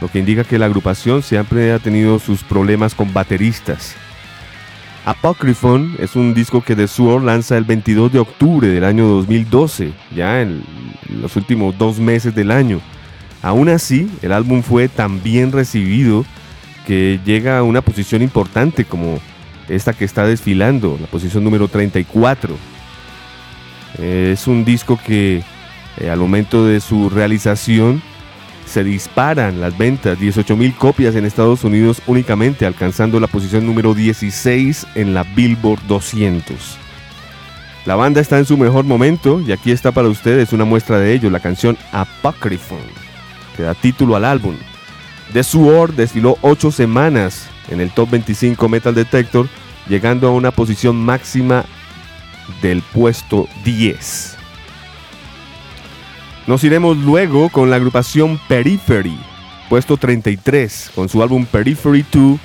[0.00, 3.96] lo que indica que la agrupación siempre ha tenido sus problemas con bateristas.
[5.06, 9.92] Apocryphon es un disco que The Sword lanza el 22 de octubre del año 2012,
[10.12, 10.64] ya en
[11.08, 12.80] los últimos dos meses del año.
[13.40, 16.24] Aún así, el álbum fue tan bien recibido
[16.88, 19.20] que llega a una posición importante como
[19.68, 22.56] esta que está desfilando, la posición número 34.
[24.02, 25.44] Es un disco que
[25.98, 28.02] eh, al momento de su realización
[28.66, 33.94] se disparan las ventas, 18 mil copias en Estados Unidos únicamente, alcanzando la posición número
[33.94, 36.78] 16 en la Billboard 200.
[37.86, 41.12] La banda está en su mejor momento y aquí está para ustedes una muestra de
[41.12, 42.78] ello, la canción Apocryphon,
[43.56, 44.56] que da título al álbum.
[45.32, 49.48] The Sword desfiló 8 semanas en el Top 25 Metal Detector,
[49.88, 51.64] llegando a una posición máxima
[52.60, 54.35] del puesto 10.
[56.46, 59.18] Nos iremos luego con la agrupación Periphery,
[59.68, 62.38] puesto 33, con su álbum Periphery 2,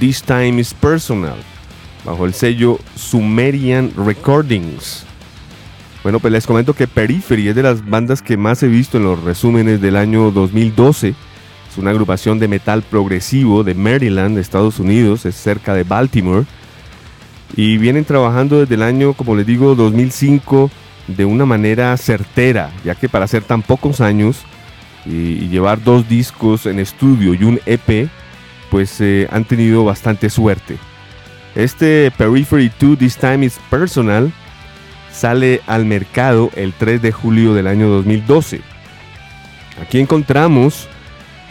[0.00, 1.36] This Time is Personal,
[2.02, 5.04] bajo el sello Sumerian Recordings.
[6.02, 9.04] Bueno, pues les comento que Periphery es de las bandas que más he visto en
[9.04, 11.08] los resúmenes del año 2012.
[11.10, 16.46] Es una agrupación de metal progresivo de Maryland, Estados Unidos, es cerca de Baltimore.
[17.54, 20.70] Y vienen trabajando desde el año, como les digo, 2005
[21.06, 24.42] de una manera certera, ya que para hacer tan pocos años
[25.04, 28.08] y, llevar dos discos en estudio y un EP,
[28.70, 30.78] pues eh, han tenido bastante suerte.
[31.54, 34.32] Este Periphery 2 This Time is Personal
[35.12, 38.62] sale al mercado el 3 de julio del año 2012.
[39.80, 40.88] Aquí encontramos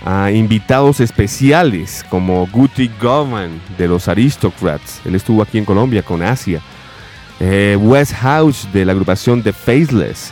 [0.04, 5.02] a invitados especiales como Guthrie Govan de los Aristocrats.
[5.06, 6.62] Él estuvo aquí en Colombia con Asia.
[7.44, 10.32] Eh, West House de la agrupación The Faceless.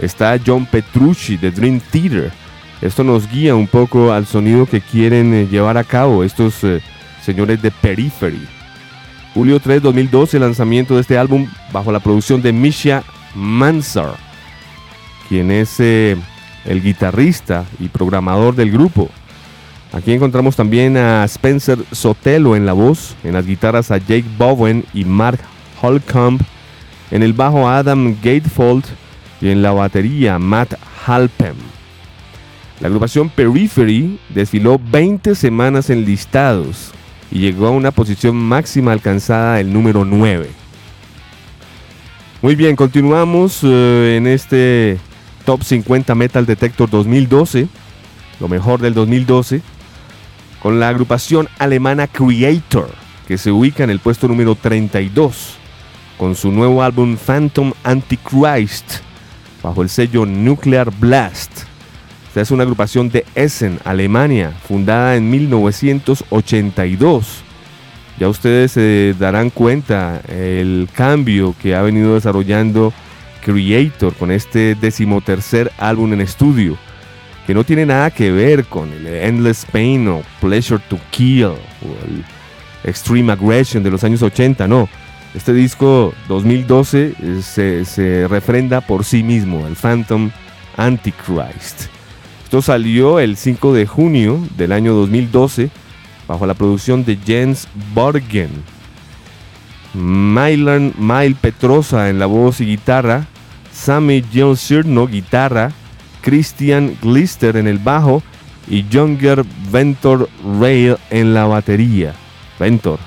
[0.00, 2.32] Está John Petrucci de Dream Theater.
[2.82, 6.82] Esto nos guía un poco al sonido que quieren eh, llevar a cabo estos eh,
[7.22, 8.44] señores de Periphery.
[9.34, 13.04] Julio 3, 2012, lanzamiento de este álbum bajo la producción de Misha
[13.36, 14.16] Mansar,
[15.28, 16.18] quien es el
[16.66, 19.10] guitarrista y programador del grupo.
[19.92, 24.84] Aquí encontramos también a Spencer Sotelo en la voz, en las guitarras a Jake Bowen
[24.92, 25.38] y Mark
[25.80, 26.40] Holcomb,
[27.10, 28.84] en el bajo Adam Gatefold
[29.40, 30.74] y en la batería Matt
[31.06, 31.56] Halpem.
[32.80, 36.92] La agrupación Periphery desfiló 20 semanas en listados
[37.30, 40.48] y llegó a una posición máxima alcanzada el número 9.
[42.40, 44.98] Muy bien, continuamos eh, en este
[45.44, 47.68] Top 50 Metal Detector 2012,
[48.38, 49.60] lo mejor del 2012,
[50.62, 52.90] con la agrupación alemana Creator,
[53.26, 55.57] que se ubica en el puesto número 32
[56.18, 58.96] con su nuevo álbum Phantom Antichrist
[59.62, 61.62] bajo el sello Nuclear Blast.
[62.26, 67.44] Esta es una agrupación de Essen, Alemania, fundada en 1982.
[68.18, 72.92] Ya ustedes se darán cuenta el cambio que ha venido desarrollando
[73.44, 76.76] Creator con este decimotercer álbum en estudio,
[77.46, 81.56] que no tiene nada que ver con el Endless Pain o Pleasure to Kill o
[82.84, 84.88] Extreme Aggression de los años 80, no.
[85.34, 90.30] Este disco 2012 eh, se, se refrenda por sí mismo, el Phantom
[90.76, 91.88] Antichrist.
[92.44, 95.70] Esto salió el 5 de junio del año 2012
[96.26, 98.50] bajo la producción de Jens Borgen.
[99.94, 103.26] Mylan Mile Petrosa en la voz y guitarra,
[103.72, 104.22] Sammy
[104.56, 105.72] Sirno guitarra,
[106.22, 108.22] Christian Glister en el bajo
[108.68, 110.28] y Younger Ventor
[110.60, 112.14] Rail en la batería.
[112.58, 112.98] Ventor.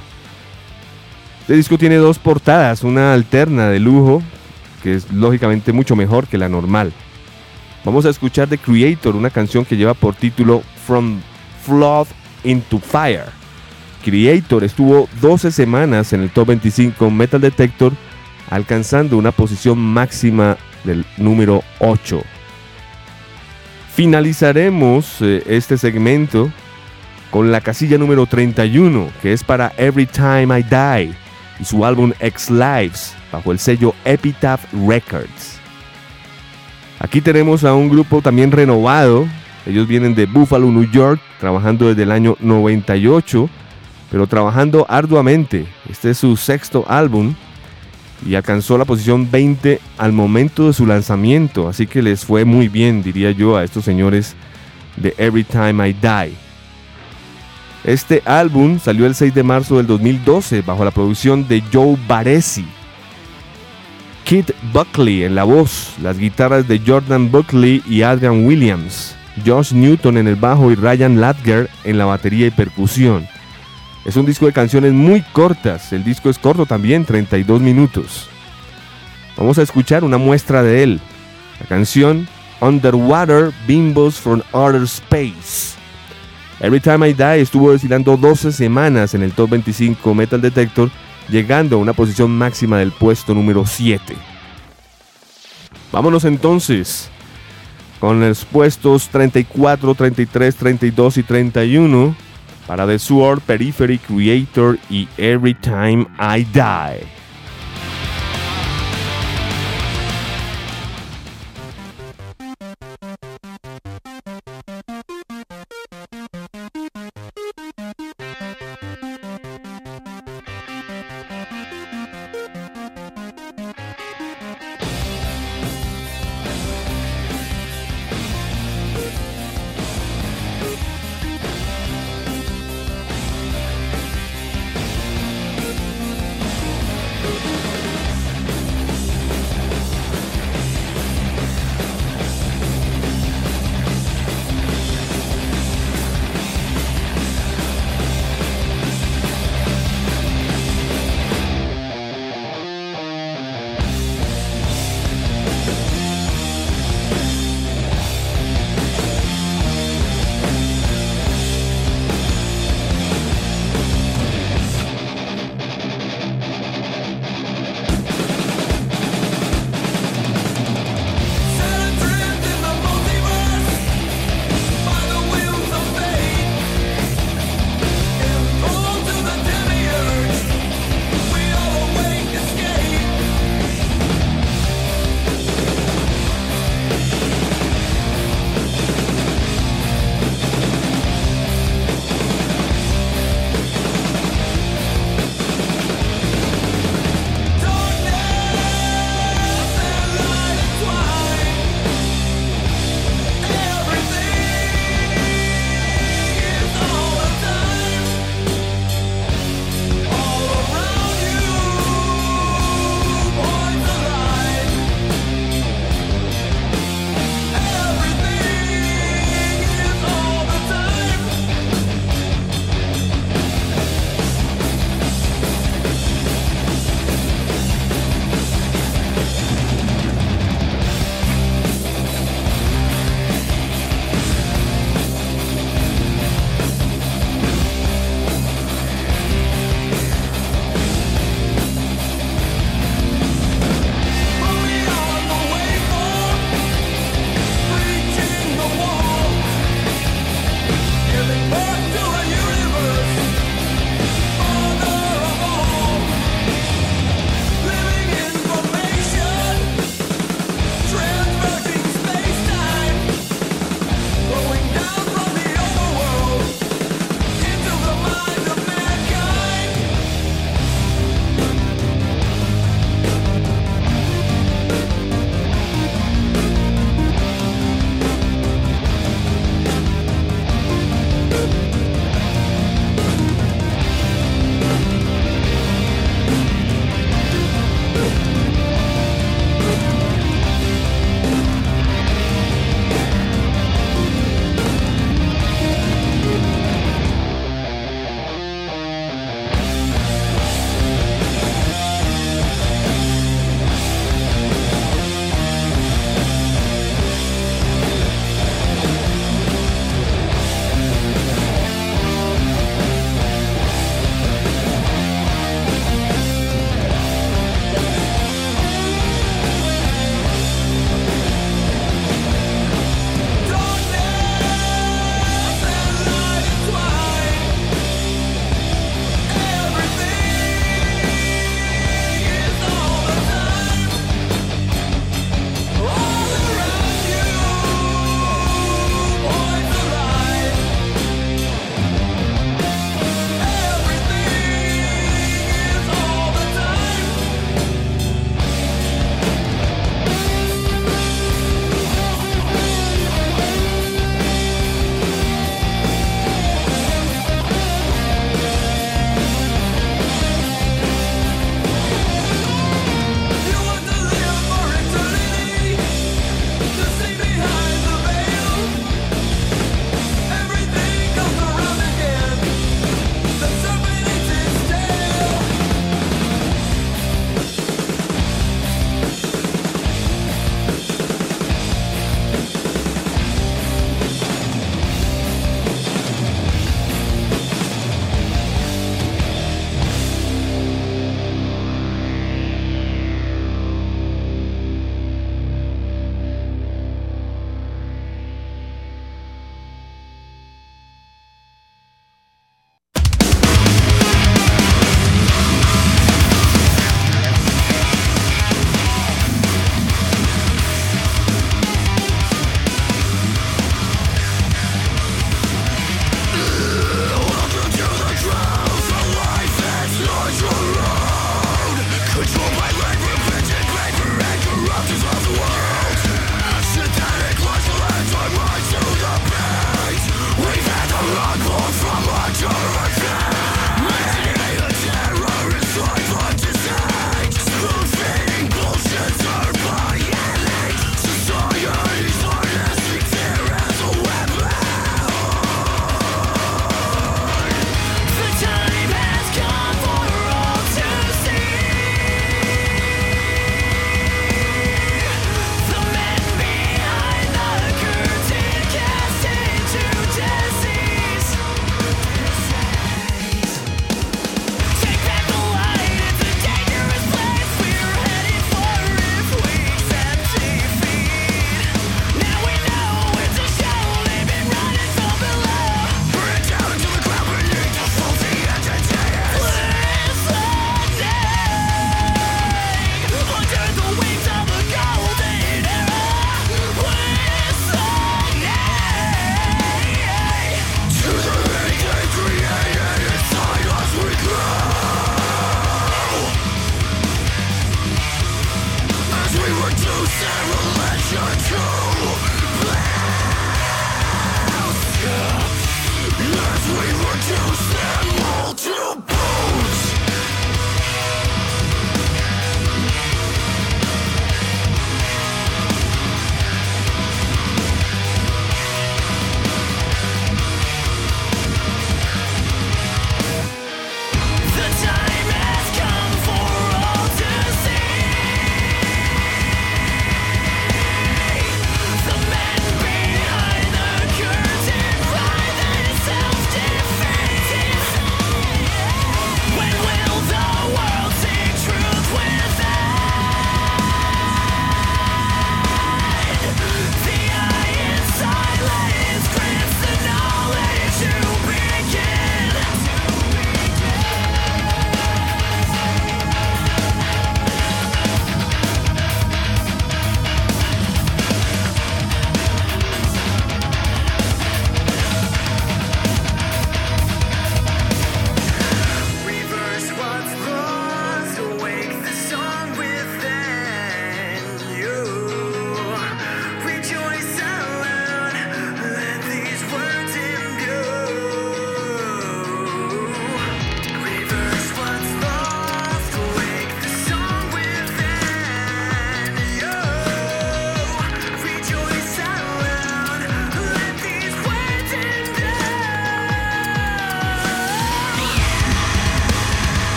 [1.52, 4.24] Este disco tiene dos portadas, una alterna de lujo,
[4.82, 6.94] que es lógicamente mucho mejor que la normal.
[7.84, 11.20] Vamos a escuchar The Creator, una canción que lleva por título From
[11.66, 12.08] Flood
[12.46, 13.26] into Fire.
[14.02, 17.92] Creator estuvo 12 semanas en el top 25 Metal Detector
[18.50, 20.56] alcanzando una posición máxima
[20.86, 22.22] del número 8.
[23.94, 26.50] Finalizaremos eh, este segmento
[27.30, 31.21] con la casilla número 31, que es para Every Time I Die,
[31.62, 35.60] y su álbum X Lives, bajo el sello Epitaph Records.
[37.00, 39.28] Aquí tenemos a un grupo también renovado,
[39.66, 43.50] ellos vienen de Buffalo, New York, trabajando desde el año 98,
[44.10, 45.68] pero trabajando arduamente.
[45.90, 47.36] Este es su sexto álbum
[48.26, 52.68] y alcanzó la posición 20 al momento de su lanzamiento, así que les fue muy
[52.68, 54.36] bien, diría yo, a estos señores
[54.98, 56.41] de Every Time I Die.
[57.84, 62.66] Este álbum salió el 6 de marzo del 2012 bajo la producción de Joe Baresi.
[64.24, 70.18] Kit Buckley en la voz, las guitarras de Jordan Buckley y Adrian Williams, Josh Newton
[70.18, 73.28] en el bajo y Ryan Ladger en la batería y percusión.
[74.06, 75.92] Es un disco de canciones muy cortas.
[75.92, 78.30] El disco es corto también, 32 minutos.
[79.38, 81.02] Vamos a escuchar una muestra de él.
[81.60, 82.28] La canción
[82.62, 85.81] Underwater Bimbos from Outer Space.
[86.62, 90.92] Every Time I Die estuvo desfilando 12 semanas en el top 25 Metal Detector,
[91.28, 94.16] llegando a una posición máxima del puesto número 7.
[95.92, 97.10] Vámonos entonces
[98.00, 102.16] con los puestos 34, 33, 32 y 31
[102.68, 107.21] para The Sword, Periphery Creator y Every Time I Die.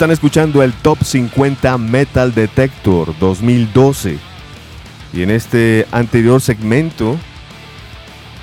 [0.00, 4.18] Están escuchando el Top 50 Metal Detector 2012.
[5.12, 7.18] Y en este anterior segmento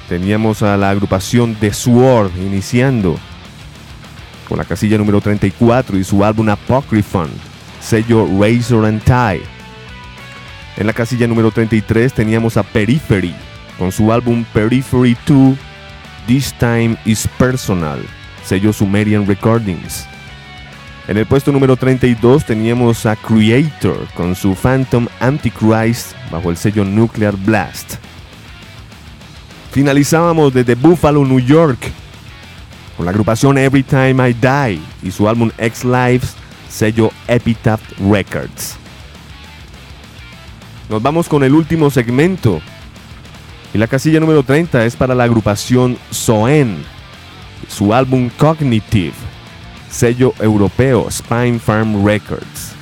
[0.07, 3.17] teníamos a la agrupación The Sword iniciando
[4.47, 7.31] con la casilla número 34 y su álbum Apocryphon,
[7.81, 9.41] sello Razor and Tie.
[10.77, 13.33] En la casilla número 33 teníamos a Periphery
[13.79, 15.57] con su álbum Periphery 2,
[16.27, 18.05] This Time is Personal,
[18.43, 20.07] sello Sumerian Recordings.
[21.07, 26.83] En el puesto número 32 teníamos a Creator con su Phantom Antichrist bajo el sello
[26.83, 27.93] Nuclear Blast.
[29.71, 31.77] Finalizábamos desde Buffalo, New York,
[32.97, 36.35] con la agrupación Every Time I Die y su álbum X Lives,
[36.67, 38.75] sello Epitaph Records.
[40.89, 42.59] Nos vamos con el último segmento.
[43.73, 46.83] Y la casilla número 30 es para la agrupación Soen,
[47.69, 49.36] su álbum Cognitive
[49.89, 52.73] sello europeo Spine Farm Records.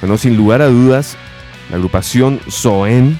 [0.00, 1.16] Bueno, sin lugar a dudas,
[1.70, 3.18] la agrupación Soen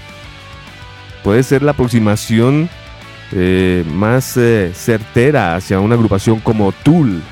[1.23, 2.69] puede ser la aproximación
[3.33, 7.23] eh, más eh, certera hacia una agrupación como Tool.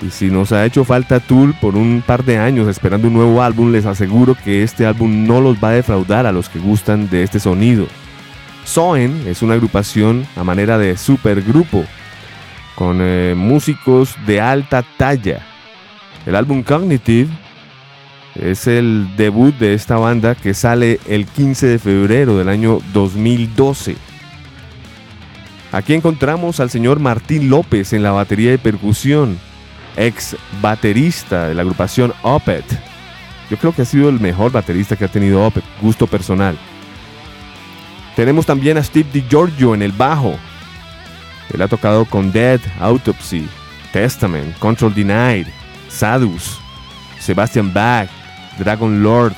[0.00, 3.42] Y si nos ha hecho falta Tool por un par de años esperando un nuevo
[3.42, 7.08] álbum, les aseguro que este álbum no los va a defraudar a los que gustan
[7.10, 7.86] de este sonido.
[8.64, 11.84] Soen es una agrupación a manera de supergrupo
[12.78, 15.44] con eh, músicos de alta talla.
[16.24, 17.28] El álbum Cognitive
[18.36, 23.96] es el debut de esta banda que sale el 15 de febrero del año 2012.
[25.72, 29.40] Aquí encontramos al señor Martín López en la batería de percusión,
[29.96, 32.64] ex baterista de la agrupación Opet.
[33.50, 36.56] Yo creo que ha sido el mejor baterista que ha tenido Opet, gusto personal.
[38.14, 40.38] Tenemos también a Steve DiGiorgio en el bajo,
[41.52, 43.48] él ha tocado con Dead, Autopsy,
[43.92, 45.46] Testament, Control Denied,
[45.88, 46.58] Sadus,
[47.20, 48.08] Sebastian Bach,
[48.58, 49.34] Dragon Lord,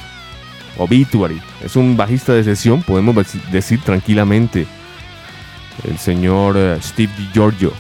[0.78, 1.40] Obituary.
[1.64, 3.14] Es un bajista de sesión, podemos
[3.50, 4.66] decir tranquilamente.
[5.84, 7.72] El señor eh, Steve DiGiorgio.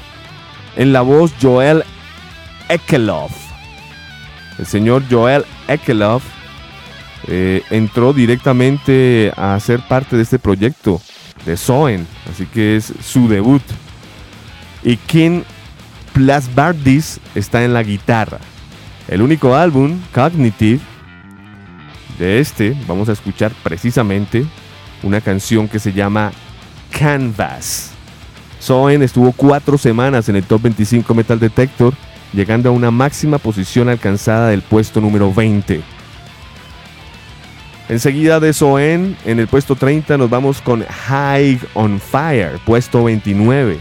[0.76, 1.84] En la voz, Joel
[2.68, 3.30] Ekelov.
[4.58, 6.22] El señor Joel Ekelov
[7.26, 11.00] eh, entró directamente a ser parte de este proyecto
[11.44, 13.62] de Soen, así que es su debut
[14.82, 15.42] y King
[16.12, 18.38] Plasbardis está en la guitarra.
[19.08, 20.80] El único álbum, Cognitive,
[22.18, 24.44] de este vamos a escuchar precisamente
[25.02, 26.32] una canción que se llama
[26.90, 27.92] Canvas.
[28.58, 31.94] Soen estuvo cuatro semanas en el Top 25 Metal Detector,
[32.32, 35.80] llegando a una máxima posición alcanzada del puesto número 20.
[37.88, 43.80] Enseguida de Soen, en el puesto 30 nos vamos con High on Fire, puesto 29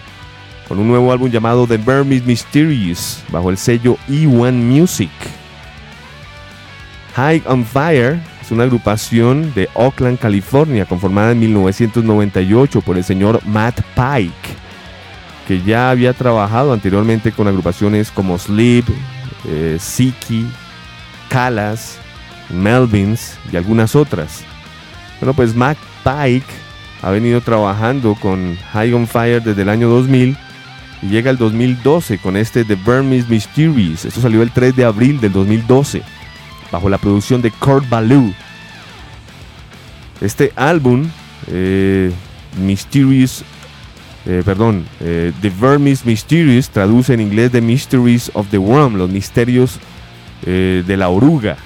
[0.69, 5.09] con un nuevo álbum llamado The Burmese Mysterious bajo el sello E1 Music.
[7.15, 13.41] High on Fire es una agrupación de Oakland, California, conformada en 1998 por el señor
[13.47, 14.55] Matt Pike,
[15.47, 18.85] que ya había trabajado anteriormente con agrupaciones como Sleep,
[19.45, 20.45] eh, Siki,
[21.29, 21.97] Calas,
[22.51, 24.43] Melvins y algunas otras.
[25.19, 26.45] Bueno, pues Matt Pike
[27.01, 30.37] ha venido trabajando con High on Fire desde el año 2000
[31.01, 34.05] y llega el 2012 con este The Burmese Mysterious.
[34.05, 36.01] Esto salió el 3 de abril del 2012
[36.71, 38.34] bajo la producción de Kurt Ballou.
[40.21, 41.09] Este álbum,
[41.47, 42.11] eh,
[42.57, 43.43] Mysterious,
[44.26, 49.09] eh, perdón, eh, The Burmese Mysterious traduce en inglés The Mysteries of the Worm, los
[49.09, 49.80] misterios
[50.41, 51.57] de la oruga.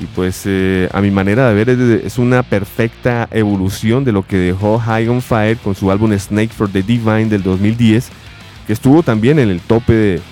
[0.00, 0.48] Y pues
[0.92, 5.20] a mi manera de ver es, una perfecta evolución de lo que dejó High on
[5.20, 8.08] Fire con su álbum Snake for the Divine del 2010,
[8.66, 10.22] que estuvo también en el tope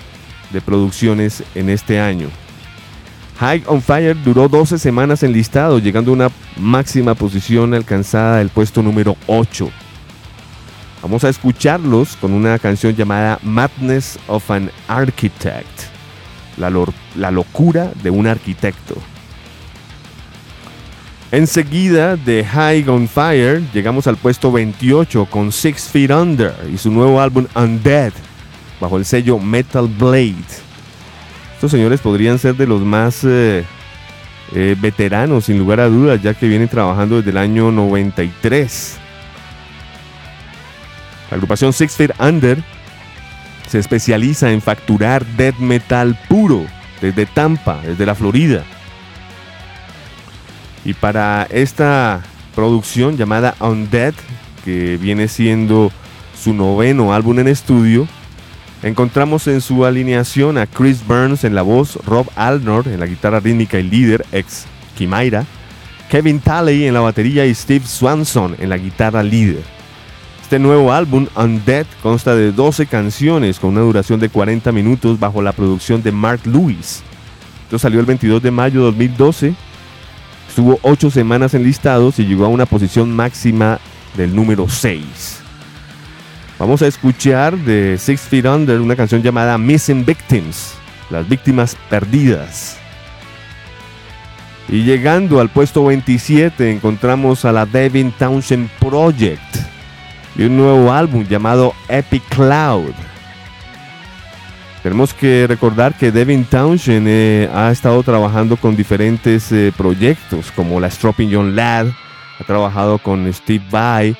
[0.51, 2.29] de, producciones en este año.
[3.37, 8.49] High on Fire duró 12 semanas en listado, llegando a una máxima posición alcanzada del
[8.49, 9.69] puesto número 8.
[11.03, 15.83] Vamos a escucharlos con una canción llamada Madness of an Architect,
[16.57, 18.95] la locura de un arquitecto.
[21.31, 26.89] Enseguida de High on Fire llegamos al puesto 28 con Six Feet Under y su
[26.89, 28.13] nuevo álbum Undead
[28.81, 30.33] bajo el sello Metal Blade.
[31.53, 33.63] Estos señores podrían ser de los más eh,
[34.55, 38.97] eh, veteranos sin lugar a dudas ya que vienen trabajando desde el año 93.
[41.29, 42.57] La agrupación Six Feet Under
[43.67, 46.65] se especializa en facturar death metal puro
[47.01, 48.63] desde Tampa, desde la Florida.
[50.89, 52.23] Y para esta
[52.55, 54.15] producción llamada Undead,
[54.65, 55.91] que viene siendo
[56.35, 58.07] su noveno álbum en estudio,
[58.81, 63.41] Encontramos en su alineación a Chris Burns en la voz, Rob Alnor en la guitarra
[63.41, 64.65] rítmica y líder, ex
[64.97, 65.45] Kimaira,
[66.09, 69.61] Kevin Talley en la batería y Steve Swanson en la guitarra líder.
[70.41, 75.41] Este nuevo álbum, Undead, consta de 12 canciones con una duración de 40 minutos bajo
[75.41, 77.03] la producción de Mark Lewis.
[77.65, 79.53] Esto salió el 22 de mayo de 2012,
[80.59, 83.79] estuvo 8 semanas en listados y llegó a una posición máxima
[84.17, 85.39] del número 6.
[86.59, 90.73] Vamos a escuchar de Six Feet Under una canción llamada Missing Victims,
[91.09, 92.77] las víctimas perdidas.
[94.67, 99.55] Y llegando al puesto 27 encontramos a la Devin Townshend Project
[100.35, 102.91] y un nuevo álbum llamado Epic Cloud.
[104.89, 110.79] Tenemos que recordar que Devin Townshend eh, ha estado trabajando con diferentes eh, proyectos como
[110.79, 111.89] la Stropping Young Lad,
[112.39, 114.17] ha trabajado con Steve Vai,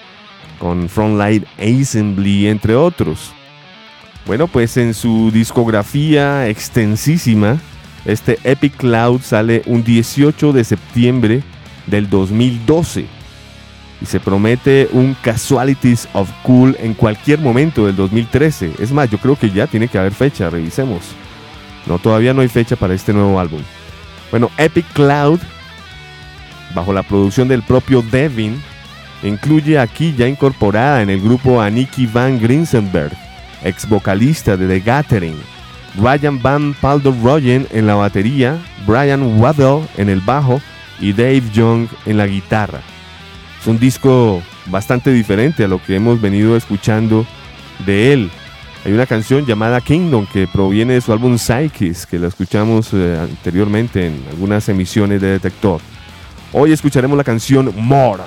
[0.59, 3.33] con Frontlight Assembly, entre otros.
[4.27, 7.57] Bueno, pues en su discografía extensísima,
[8.05, 11.41] este Epic Cloud sale un 18 de septiembre
[11.87, 13.07] del 2012
[14.01, 18.73] y se promete un Casualties of Cool en cualquier momento del 2013.
[18.79, 21.01] Es más, yo creo que ya tiene que haber fecha, revisemos.
[21.85, 23.61] No, todavía no hay fecha para este nuevo álbum.
[24.31, 25.39] Bueno, Epic Cloud,
[26.73, 28.61] bajo la producción del propio Devin,
[29.23, 33.11] Incluye aquí ya incorporada en el grupo a Nicky Van Grinsenberg,
[33.63, 35.35] ex vocalista de The Gathering,
[35.97, 36.75] Ryan Van
[37.21, 38.57] Royen en la batería,
[38.87, 40.61] Brian Waddell en el bajo
[41.01, 42.79] y Dave Young en la guitarra.
[43.59, 47.25] Es un disco bastante diferente a lo que hemos venido escuchando
[47.85, 48.31] de él.
[48.85, 53.17] Hay una canción llamada Kingdom que proviene de su álbum Psyches, que la escuchamos eh,
[53.19, 55.81] anteriormente en algunas emisiones de Detector.
[56.53, 58.23] Hoy escucharemos la canción More.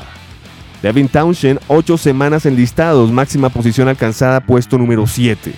[0.82, 5.54] Devin Townshend, 8 semanas en listados, máxima posición alcanzada, puesto número 7.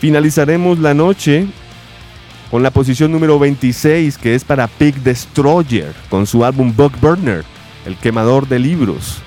[0.00, 1.46] Finalizaremos la noche
[2.50, 7.44] con la posición número 26, que es para Pig Destroyer, con su álbum Bug Burner,
[7.86, 9.18] el quemador de libros.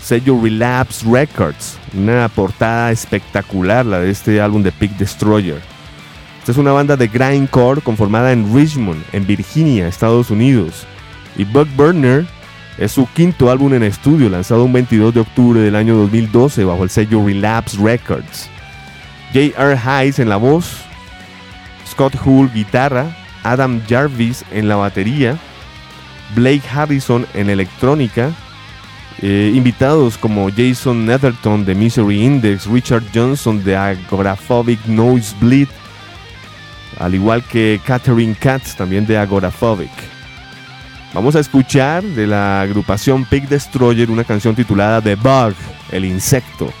[0.00, 5.62] Sello Relapse Records, una portada espectacular la de este álbum de Pig Destroyer.
[6.40, 10.86] Esta es una banda de grindcore conformada en Richmond, en Virginia, Estados Unidos.
[11.36, 12.26] Y Bug Burner
[12.76, 16.84] es su quinto álbum en estudio, lanzado un 22 de octubre del año 2012 bajo
[16.84, 18.50] el sello Relapse Records.
[19.32, 19.78] J.R.
[19.84, 20.82] Hayes en la voz,
[21.88, 25.38] Scott Hull guitarra, Adam Jarvis en la batería,
[26.34, 28.32] Blake Harrison en electrónica,
[29.22, 35.68] eh, invitados como Jason Netherton de Misery Index, Richard Johnson de Agoraphobic Noise Bleed,
[36.98, 39.90] al igual que Catherine Katz también de Agoraphobic.
[41.12, 45.54] Vamos a escuchar de la agrupación Pig Destroyer una canción titulada The Bug,
[45.92, 46.72] el insecto.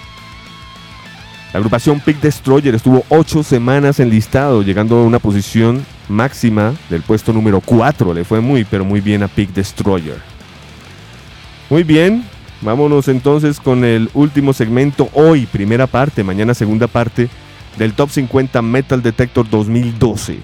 [1.54, 7.02] La agrupación Pig Destroyer estuvo 8 semanas en listado, llegando a una posición máxima del
[7.02, 8.12] puesto número 4.
[8.12, 10.16] Le fue muy, pero muy bien a Pig Destroyer.
[11.70, 12.24] Muy bien,
[12.60, 17.28] vámonos entonces con el último segmento hoy, primera parte, mañana segunda parte
[17.78, 20.40] del Top 50 Metal Detector 2012.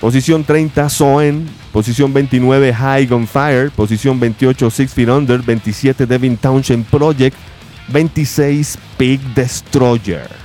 [0.00, 1.48] Posición 30, Soen.
[1.72, 3.70] Posición 29, High on Fire.
[3.70, 5.40] Posición 28, Six Feet Under.
[5.40, 7.36] 27, Devin Townshend Project.
[7.90, 10.43] 26, Pig Destroyer.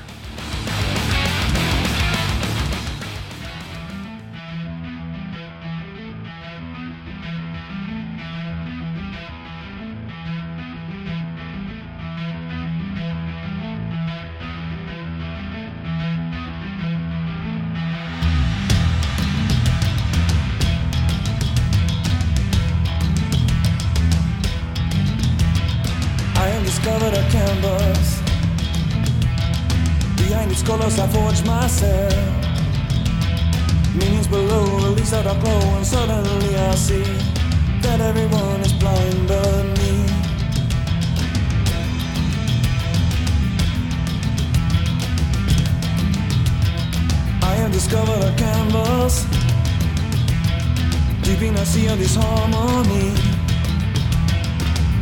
[35.29, 37.03] I go and suddenly I see
[37.83, 39.93] that everyone is blind but me.
[47.43, 49.25] I am discovered a canvas.
[51.21, 53.13] Deep in the see all this harmony.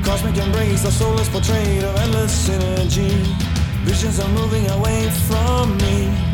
[0.04, 3.16] Cosmic embrace, the soul is portrayed of endless energy.
[3.86, 6.27] Visions are moving away from me.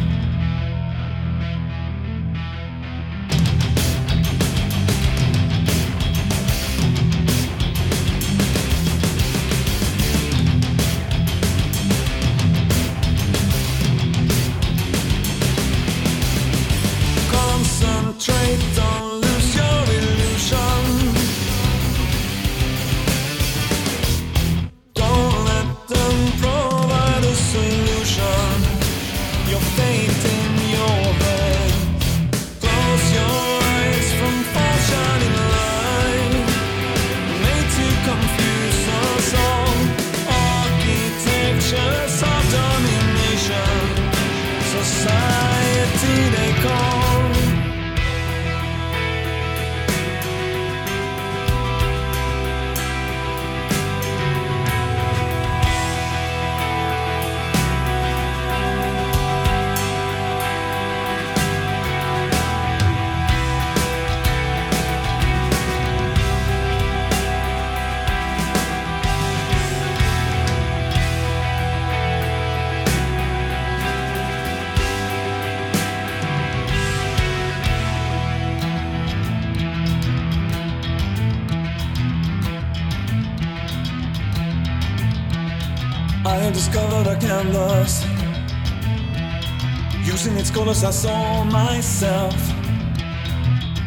[90.85, 92.35] I saw myself.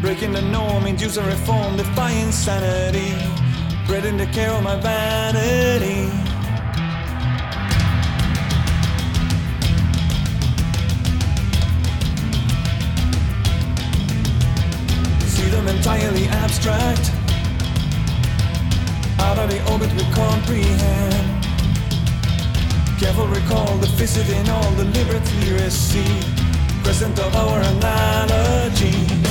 [0.01, 3.13] Breaking the norm, induce a reform, defying sanity.
[3.87, 6.09] Breading the care of my vanity.
[15.27, 17.11] See them entirely abstract.
[19.21, 21.45] Out of the orbit we comprehend.
[22.99, 26.36] Careful recall the visit in all the literacy
[26.87, 29.26] present of our analogy.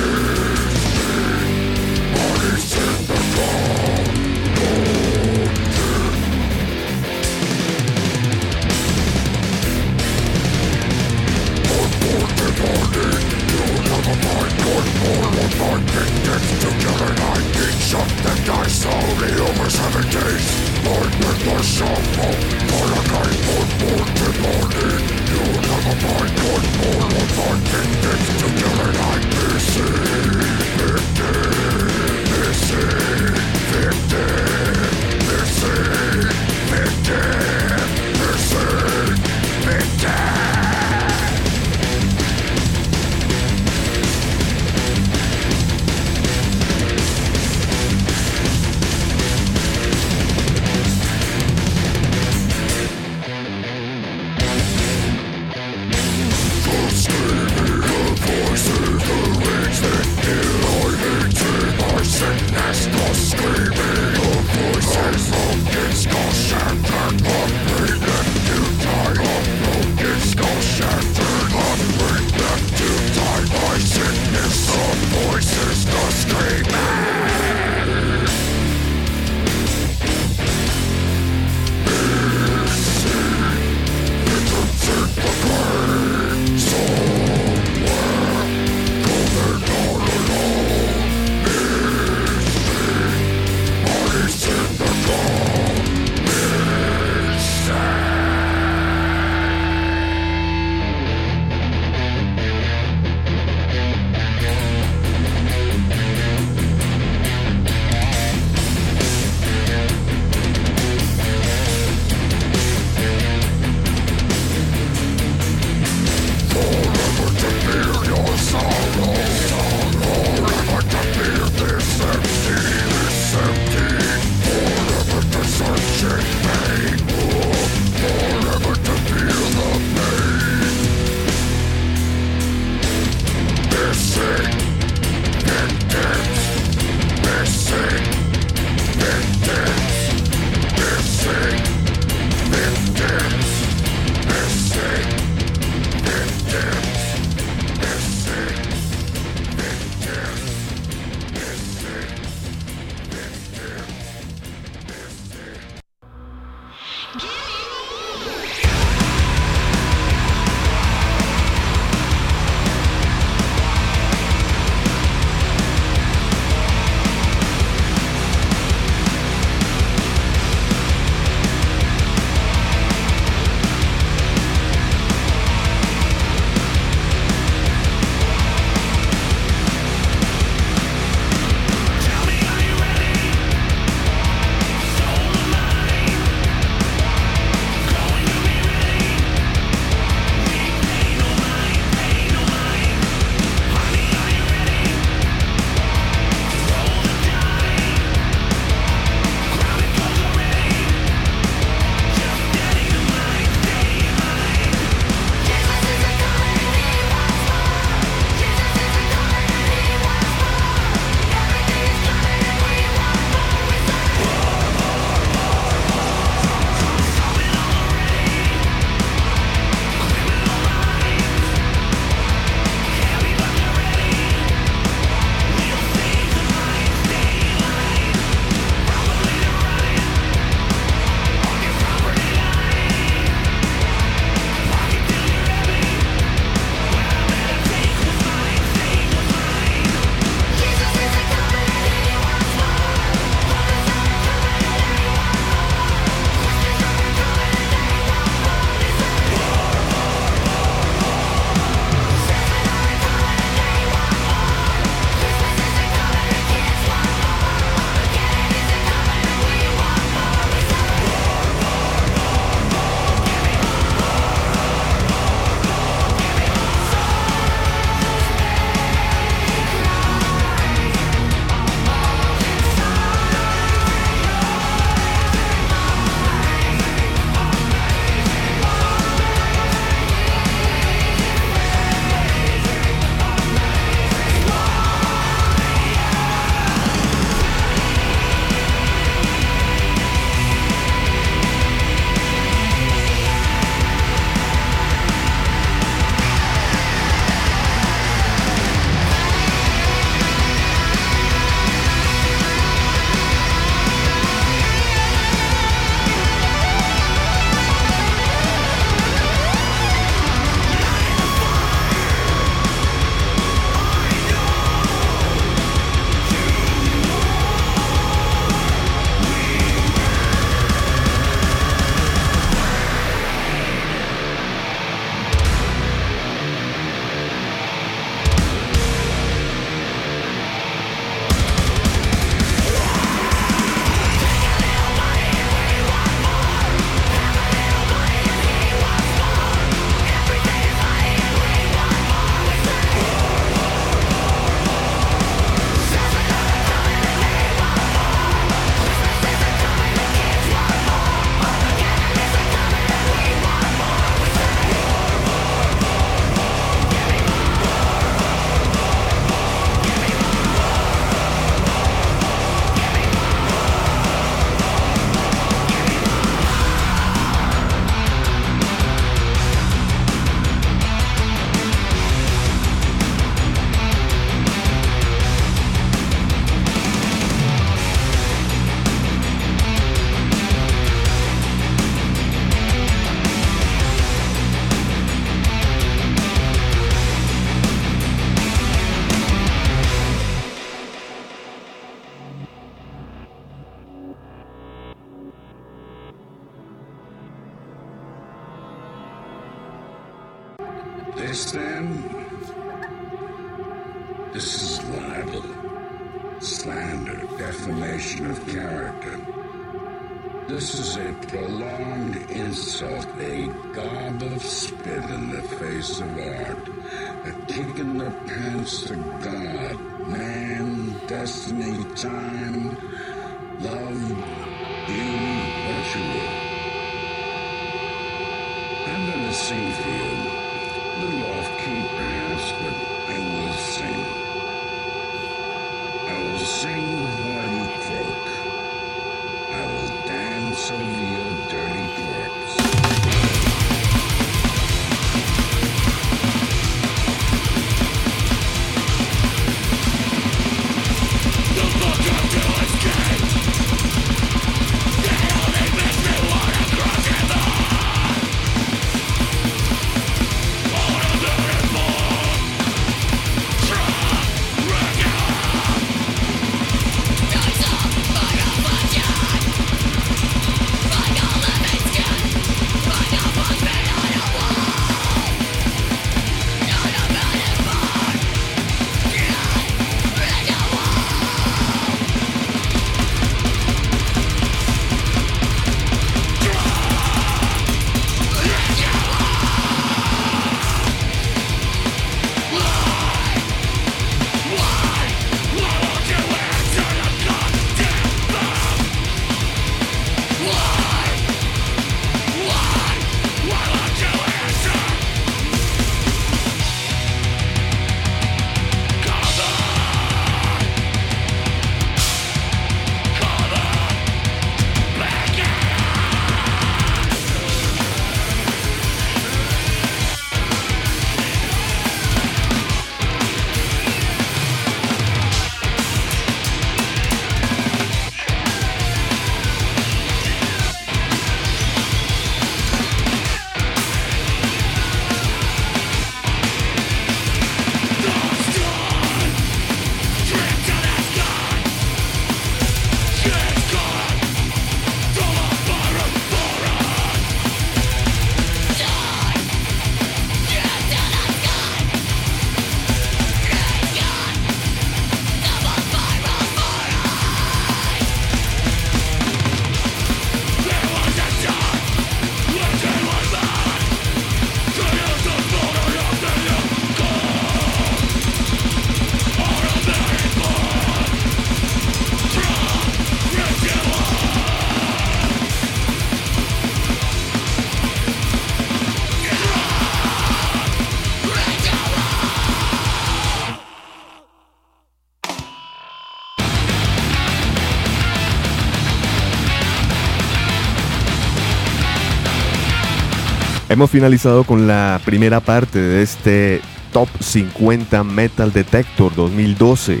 [593.80, 596.60] Hemos finalizado con la primera parte de este
[596.92, 600.00] Top 50 Metal Detector 2012.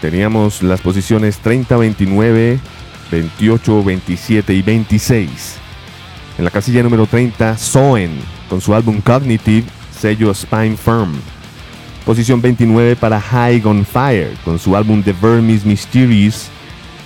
[0.00, 2.58] Teníamos las posiciones 30, 29,
[3.12, 5.28] 28, 27 y 26.
[6.38, 11.20] En la casilla número 30, Soen, con su álbum Cognitive, sello Spine Firm.
[12.04, 16.48] Posición 29 para High on Fire, con su álbum The Vermis Mysterious,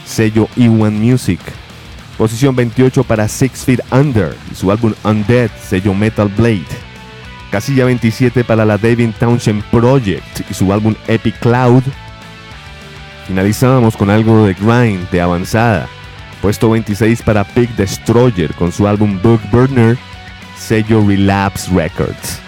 [0.07, 1.41] sello E1 Music.
[2.17, 6.65] Posición 28 para Six Feet Under y su álbum Undead, sello Metal Blade.
[7.51, 11.83] Casilla 27 para la David Townshend Project y su álbum Epic Cloud.
[13.27, 15.89] Finalizábamos con algo de grind, de avanzada.
[16.41, 19.99] Puesto 26 para Big Destroyer con su álbum Book Burner,
[20.57, 22.41] sello Relapse Records.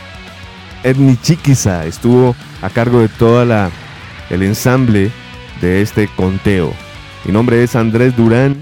[0.84, 3.70] Edni Chiquiza estuvo a cargo de toda la
[4.30, 5.10] el ensamble
[5.60, 6.72] de este conteo.
[7.24, 8.56] Mi nombre es Andrés Durán